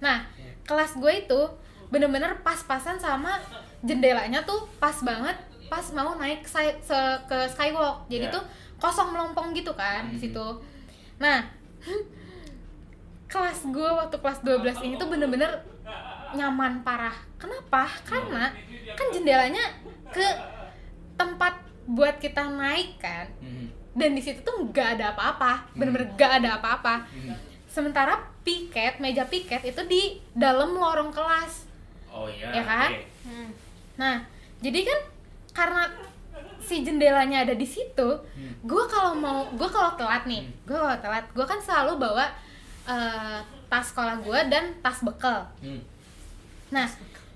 [0.00, 0.24] Nah,
[0.64, 1.40] kelas gue itu
[1.90, 3.36] bener-bener pas-pasan sama
[3.82, 5.36] jendelanya tuh pas banget
[5.68, 8.08] pas mau naik ke skywalk.
[8.08, 8.32] Jadi Ya.
[8.32, 8.42] tuh
[8.76, 10.22] kosong melompong gitu kan di Mhm.
[10.22, 10.46] situ.
[11.18, 11.44] Nah,
[13.30, 15.62] kelas gue waktu kelas 12 ini tuh bener-bener
[16.32, 17.14] nyaman parah.
[17.36, 17.86] Kenapa?
[18.02, 18.50] Karena
[18.90, 19.62] kan jendelanya
[20.06, 20.26] ke
[21.14, 21.54] tempat
[21.86, 23.26] buat kita naik kan.
[23.38, 23.66] Hmm.
[23.90, 27.34] Dan di situ tuh nggak ada apa-apa, bener-bener nggak ada apa-apa Hmm.
[27.66, 30.02] sementara piket meja piket itu di
[30.32, 31.66] dalam lorong kelas
[32.08, 32.50] Oh iya.
[32.52, 32.90] Ya kan?
[32.90, 33.46] oke.
[33.94, 34.16] nah
[34.58, 34.98] jadi kan
[35.52, 35.82] karena
[36.58, 38.54] si jendelanya ada di situ Hmm.
[38.60, 42.26] gue kalau mau gue kalau telat nih gue kalau telat gue kan selalu bawa
[42.82, 45.80] eh, tas sekolah gue dan tas bekal Hmm.
[46.68, 46.86] nah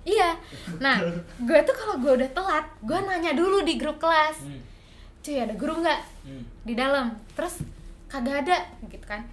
[0.02, 0.36] iya
[0.76, 1.00] nah
[1.48, 4.60] gue tuh kalau gue udah telat gue nanya dulu di grup kelas Hmm.
[5.20, 6.42] cuy ada guru nggak Hmm.
[6.62, 7.60] di dalam terus
[8.06, 9.24] kagak ada gitu kan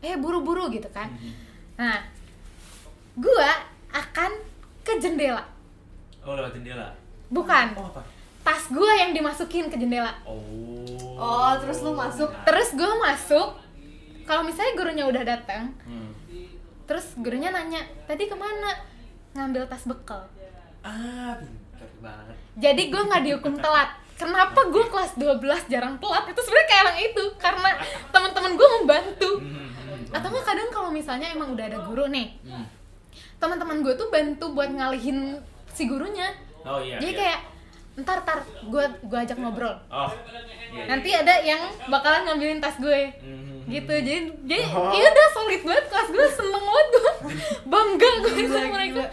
[0.00, 1.32] eh buru-buru gitu kan Hmm.
[1.76, 1.98] nah
[3.12, 3.50] gua
[3.90, 4.30] akan
[4.80, 5.42] ke jendela
[6.20, 6.92] Oh lewat jendela.
[7.28, 8.00] bukan Oh apa?
[8.40, 10.38] tas gua yang dimasukin ke jendela Oh.
[11.16, 12.28] Oh, terus lu masuk.
[12.42, 13.48] terus gua masuk
[14.30, 16.14] kalau misalnya gurunya udah datang Hmm.
[16.86, 18.70] terus gurunya nanya tadi ke mana
[19.32, 20.22] ngambil tas bekal
[20.80, 22.36] Ah, pintar banget.
[22.56, 27.00] jadi gua nggak dihukum telat kenapa gua kelas 12 jarang telat itu sebenarnya kayak yang
[27.04, 27.70] itu karena
[28.08, 29.66] teman-teman gua membantu Hmm.
[29.68, 32.66] hmm, atau nggak kadang kalau misalnya emang udah ada guru nih Hmm.
[33.36, 36.28] teman-teman gue tuh bantu buat ngalihin si gurunya
[36.60, 36.96] Oh iya.
[36.96, 37.18] jadi iya.
[37.18, 37.40] kayak
[38.00, 40.10] ntar ntar gue gue ajak ngobrol Oh.
[40.70, 40.84] Iya.
[40.86, 43.62] nanti ada yang bakalan ngambilin tas gue Hmm.
[43.66, 47.10] gitu jadi jadi ya udah solid banget kelas gue seneng banget gue
[47.72, 49.04] bangga gue sama mereka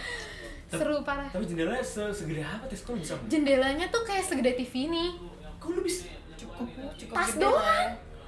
[0.67, 3.15] seru parah Tapi jendelanya se segede apa tes kalau bisa?
[3.25, 5.09] jendelanya tuh kayak segede TV nih
[5.57, 6.09] Kok lu bisa?
[6.35, 7.87] cukup cukup tas gede doang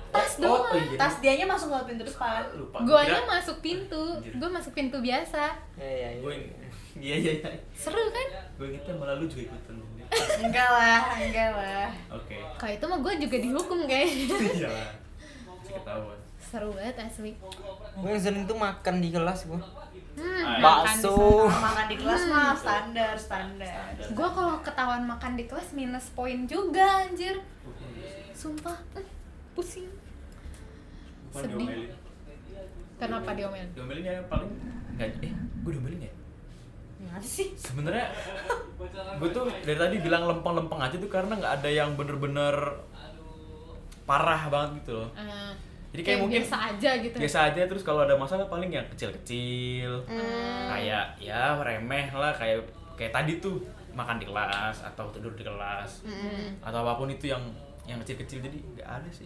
[0.10, 0.96] tas Oh, doang oh iya.
[0.96, 2.78] tas dianya masuk lewat pintu depan Lupa.
[2.82, 5.44] guanya masuk pintu gue masuk pintu biasa
[5.76, 6.20] Iya, iya, iya.
[6.20, 6.34] Gue
[7.00, 7.50] Iya iya iya.
[7.72, 9.76] seru kan Gue ingetnya malah lu juga ikutan.
[10.40, 12.38] Enggak lah enggak lah Oke.
[12.56, 14.90] kalau itu mah gue juga dihukum kayaknya Iya lah.
[15.62, 16.18] Ketahuan.
[16.40, 17.32] seru banget asli
[17.96, 19.62] Gue yang sering tuh makan di kelas gue.
[20.16, 21.46] hmm, makan di bakso.
[21.48, 27.06] makan di kelas mah standar standar gue kalau ketahuan makan di kelas minus poin juga
[27.06, 27.38] anjir
[28.32, 29.06] sumpah eh,
[29.54, 29.86] pusing
[31.30, 31.58] Bukan Sedih.
[31.62, 31.92] diomelin.
[32.98, 34.50] kenapa diomelin Diomelin ya paling
[34.92, 36.12] enggak eh gue diomelin ya?
[37.24, 37.56] Sih?
[37.56, 38.12] Sebenarnya
[39.20, 42.56] gue tuh dari tadi bilang lempeng-lempeng aja tuh karena nggak ada yang bener-bener
[44.04, 45.10] parah banget gitu loh.
[45.16, 45.52] Eh,
[45.90, 47.16] Jadi kayak mungkin biasa aja gitu.
[47.18, 50.06] biasa aja terus kalau ada masalah paling yang kecil-kecil.
[50.70, 52.62] Kayak ya remeh lah kayak
[53.00, 53.64] kayak tadi tuh
[53.96, 56.04] makan di kelas atau tidur di kelas.
[56.62, 57.42] Atau apa pun itu yang
[57.88, 59.26] yang kecil-kecil jadi nggak ada sih.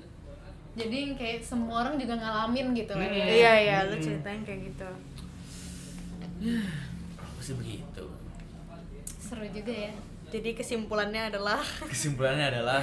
[0.73, 4.73] Jadi yang kayak semua orang juga ngalamin gitu lah ya iya iya lu ceritain kayak
[4.73, 4.89] gitu
[7.43, 8.07] Pasti begitu.
[9.19, 9.91] seru juga ya
[10.31, 11.59] jadi kesimpulannya adalah
[11.91, 12.79] Kesimpulannya adalah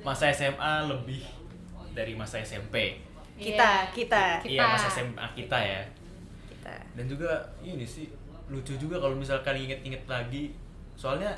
[0.00, 1.20] masa SMA lebih
[1.92, 2.96] dari masa SMP.
[3.36, 3.92] kita Iya.
[3.92, 4.56] kita Kita.
[4.56, 5.84] Iya, masa SMA kita ya.
[6.48, 7.28] kita Dan juga
[7.60, 8.08] ini sih
[8.48, 10.56] lucu juga kalau misalkan inget-inget lagi.
[10.96, 11.28] Soalnya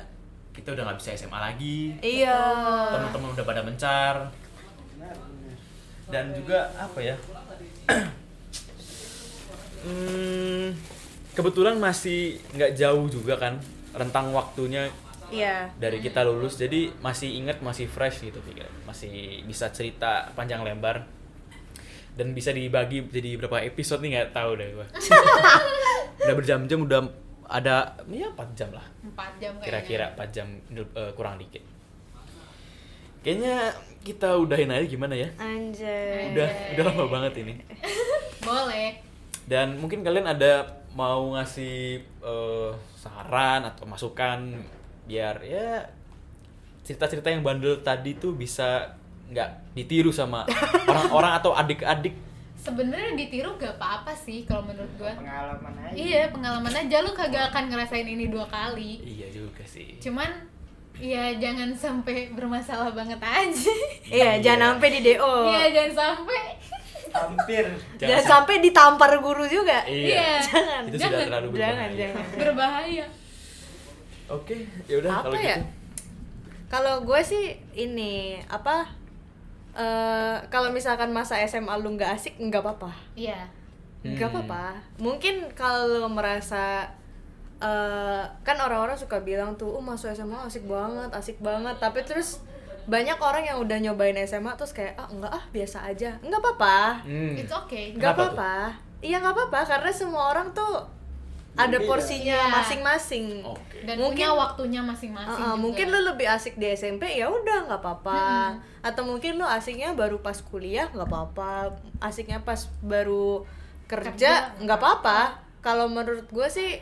[0.55, 1.99] kita udah nggak bisa SMA lagi.
[1.99, 2.39] iya
[2.95, 4.15] Teman-teman udah pada mencar.
[6.07, 7.19] Dan juga apa ya?
[9.81, 10.77] Hmm,
[11.41, 13.57] kebetulan masih nggak jauh juga kan
[13.97, 14.93] rentang waktunya
[15.33, 15.73] iya.
[15.81, 16.61] dari kita lulus.
[16.61, 21.01] Jadi masih inget masih fresh gitu pikir masih bisa cerita panjang lebar.
[22.13, 24.87] Dan bisa dibagi jadi berapa episode nih nggak tahu deh gua.
[26.21, 27.01] Udah berjam-jam udah
[27.49, 28.85] ada ya 4 jam lah.
[29.01, 29.65] Empat jam kayaknya.
[29.65, 31.65] Kira-kira 4 jam eh, kurang dikit.
[33.25, 33.73] Kayaknya
[34.05, 35.33] kita udahin aja gimana ya?
[35.41, 36.35] Anjay.
[36.35, 37.53] Udah udah lama banget ini.
[38.45, 39.01] Boleh.
[39.49, 44.59] Dan mungkin kalian ada mau ngasih eh, saran atau masukan
[45.07, 45.87] biar ya
[46.85, 48.97] cerita-cerita yang bandel tadi tuh bisa
[49.31, 50.43] nggak ditiru sama
[50.91, 52.13] orang-orang atau adik-adik.
[52.61, 55.09] Sebenarnya ditiru gak apa-apa sih kalau menurut gua.
[55.17, 55.97] Pengalaman aja.
[55.97, 57.01] Iya pengalaman aja.
[57.01, 59.01] Lu kagak akan ngerasain ini dua kali.
[59.01, 59.97] Iya juga sih.
[59.97, 60.29] Cuman
[61.01, 63.73] ya jangan sampai bermasalah banget aja.
[64.05, 66.41] Iya jangan sampai di do iya jangan sampai
[67.11, 67.65] hampir.
[67.95, 69.83] Jangan sampai ditampar guru juga.
[69.83, 70.39] Iya.
[70.41, 71.27] Jangan, itu sudah jangan.
[71.27, 71.97] terlalu jangan berbahaya.
[71.97, 73.05] jangan berbahaya.
[74.27, 74.55] Oke
[74.87, 75.55] ya udah apa kalau ya?
[75.55, 75.65] gitu.
[76.65, 78.13] Kalau gue sih ini
[78.47, 78.87] apa
[79.71, 82.91] eh kalau misalkan masa SMA lu nggak asik nggak apa-apa.
[83.13, 83.47] Iya.
[84.01, 84.35] Nggak Hmm.
[84.39, 84.63] apa-apa.
[84.97, 86.87] Mungkin kalau lu merasa
[87.59, 91.75] eh kan orang-orang suka bilang tuh oh masuk SMA asik banget asik banget.
[91.77, 92.39] Tapi terus
[92.83, 96.15] banyak orang yang udah nyobain SMA terus kayak ah enggak ah biasa aja.
[96.19, 97.03] Nggak apa-apa.
[97.03, 97.33] Hmm.
[97.35, 97.91] it's okay.
[97.91, 98.29] Nggak Kenapa tuh?
[98.33, 98.55] apa-apa
[99.01, 100.77] iya nggak apa-apa karena semua orang tuh
[101.51, 101.83] ada Beda.
[101.85, 102.53] porsinya Iya.
[102.53, 103.43] masing-masing.
[103.43, 103.83] Oke.
[103.83, 105.59] Dan Mungkin- punya waktunya masing-masing Uh-uh, juga.
[105.59, 108.55] mungkin lu lebih asik di SMP ya udah nggak apa-apa.
[108.79, 111.75] Atau mungkin lu asiknya baru pas kuliah nggak apa-apa.
[111.99, 113.43] Asiknya pas baru
[113.85, 115.19] kerja Kerja, nggak apa-apa.
[115.59, 116.79] kalau menurut gue sih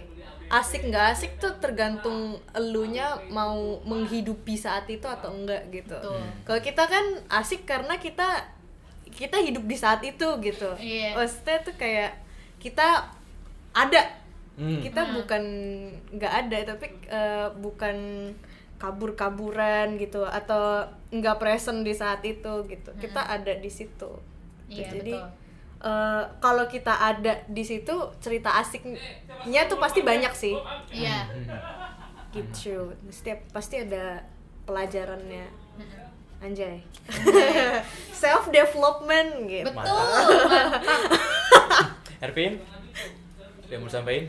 [0.49, 6.21] asik nggak asik tuh tergantung elunya mau menghidupi saat itu atau enggak gitu Betul.
[6.43, 8.49] kalau kita kan asik karena kita
[9.09, 11.13] kita hidup di saat itu gitu Iya.
[11.13, 12.17] maksudnya tuh kayak
[12.57, 13.09] kita
[13.71, 14.17] ada
[14.53, 14.83] Hmm.
[14.83, 15.43] kita bukan
[16.11, 17.95] nggak ada tapi eh, bukan
[18.75, 24.11] kabur-kaburan gitu atau nggak present di saat itu gitu kita ada di situ
[24.67, 25.29] Iya, jadi betul.
[25.79, 30.55] Eh, kalau kita ada di situ cerita asiknya tuh pasti banyak sih.
[30.91, 31.27] Iya.
[32.35, 32.93] Gitu.
[33.09, 34.21] Setiap pasti ada
[34.63, 35.47] pelajarannya.
[36.39, 36.79] Anjay.
[38.23, 39.67] Self development gitu.
[39.75, 40.07] Betul
[42.23, 42.59] Ervin
[43.69, 44.27] ada yang mau sampaikan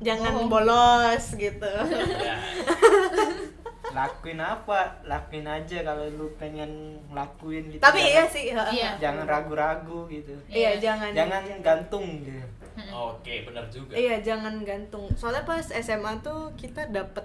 [0.00, 0.48] jangan Oh.
[0.48, 1.64] bolos gitu.
[3.94, 6.70] lakuin apa lakuin aja kalau lu pengen
[7.08, 8.90] lakuin gitu tapi iya jangan, sih Iya.
[8.98, 10.82] jangan ragu-ragu gitu iya Iya.
[10.82, 12.42] jangan jangan gantung gitu
[12.90, 15.06] oke benar juga Iya, jangan gantung.
[15.14, 17.22] Soalnya pas SMA tuh kita dapet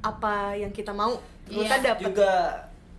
[0.00, 1.14] apa yang kita mau.
[1.44, 1.84] Kita Iya.
[1.84, 2.32] dapet juga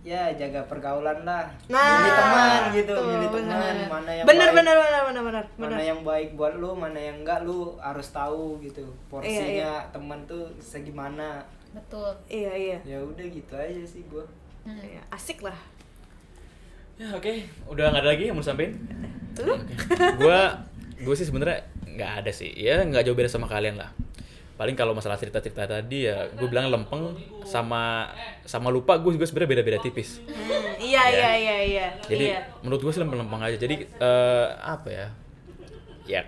[0.00, 3.88] ya jaga pergaulan lah Nah, milih teman gitu tuh, milih teman bener.
[3.90, 5.80] mana yang bener, baik bener, bener, bener, bener, mana bener.
[5.82, 10.52] yang baik buat lu mana yang enggak lu harus tahu gitu porsinya Iya, teman tuh
[10.58, 11.44] segimana
[11.74, 12.78] betul Iya, iya.
[12.86, 14.24] ya udah gitu aja sih gua
[14.64, 14.80] Hmm.
[14.80, 15.52] Iya, Asik lah.
[16.96, 17.28] Ya oke,
[17.68, 18.72] udah nggak ada lagi yang mau sampein?
[19.36, 19.60] Lu?
[20.16, 20.56] Gua,
[20.96, 22.48] gue sih sebenarnya nggak ada sih.
[22.56, 23.92] Ya nggak jauh beda sama kalian lah.
[24.56, 27.12] Paling kalau masalah cerita-cerita tadi ya, gue bilang lempeng
[27.44, 28.08] sama
[28.48, 30.24] sama lupa gue juga sebenarnya beda-beda tipis.
[30.24, 31.12] Hmm, iya, Ya.
[31.12, 31.86] iya, iya, iya.
[32.08, 32.40] Jadi iya.
[32.64, 33.60] menurut gue sih lempeng-lempeng aja.
[33.60, 35.06] Jadi eh, apa ya?
[36.08, 36.20] Ya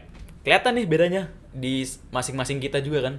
[0.44, 1.22] kelihatan nih bedanya
[1.56, 3.14] di masing-masing kita juga kan.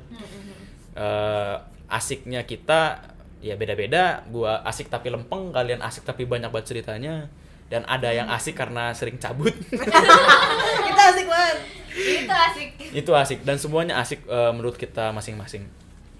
[0.93, 1.55] Eh,
[1.87, 3.01] asiknya kita
[3.39, 4.23] ya beda-beda.
[4.29, 7.31] Gua asik tapi lempeng, kalian asik tapi banyak banget ceritanya.
[7.67, 9.51] Dan ada yang asik karena sering cabut.
[10.87, 11.57] kita asik banget.
[11.97, 15.67] itu asik Itu asik dan semuanya asik eh, menurut kita masing-masing.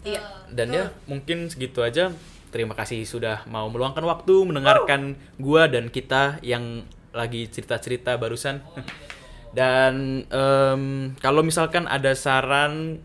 [0.04, 0.22] Iya.
[0.52, 2.12] Dan ya mungkin segitu aja.
[2.48, 8.64] Terima kasih sudah mau meluangkan waktu mendengarkan gua dan kita yang lagi cerita-cerita barusan.
[9.58, 10.84] Dan em,
[11.18, 13.02] kalau misalkan ada saran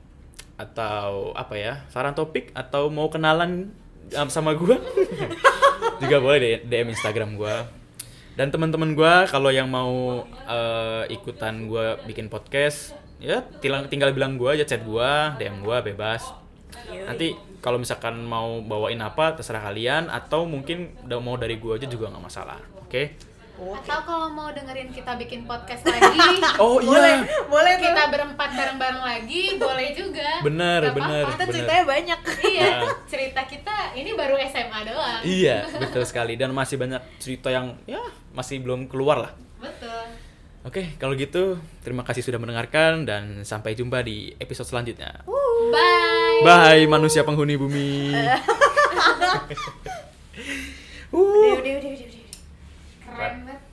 [0.63, 3.75] atau apa ya, saran topik atau mau kenalan
[4.15, 4.79] em, sama gua,
[6.03, 7.67] juga boleh DM Instagram gua.
[8.33, 14.39] Dan teman-teman gua kalau yang mau eh, ikutan gua bikin podcast, ya tinggal tinggal bilang
[14.39, 16.31] gua aja chat gua, DM gua bebas.
[16.89, 21.91] Nanti kalau misalkan mau bawain apa terserah kalian atau mungkin udah mau dari gua aja
[21.91, 22.61] juga nggak masalah.
[22.87, 23.32] Oke?
[23.53, 27.45] Atau kalau mau dengerin kita bikin podcast lagi, Oh boleh iya.
[27.45, 30.41] boleh tuh kita berempat bareng-bareng lagi, boleh juga.
[30.41, 31.23] Bener, Gak bener.
[31.23, 31.33] apa-apa.
[31.33, 31.55] kita bener.
[31.55, 32.93] ceritanya banyak Iya, Nah.
[33.05, 35.21] cerita kita ini baru SMA doang.
[35.23, 38.01] Iya, betul sekali dan masih banyak cerita yang ya
[38.33, 39.33] masih belum keluar lah.
[39.59, 40.05] Betul.
[40.63, 45.23] Oke, kalau gitu terima kasih sudah mendengarkan dan sampai jumpa di episode selanjutnya.
[45.69, 46.41] Bye.
[46.43, 48.11] Bye manusia penghuni bumi.
[51.13, 52.22] udah udah udah udah, udah
[53.17, 53.72] keren banget.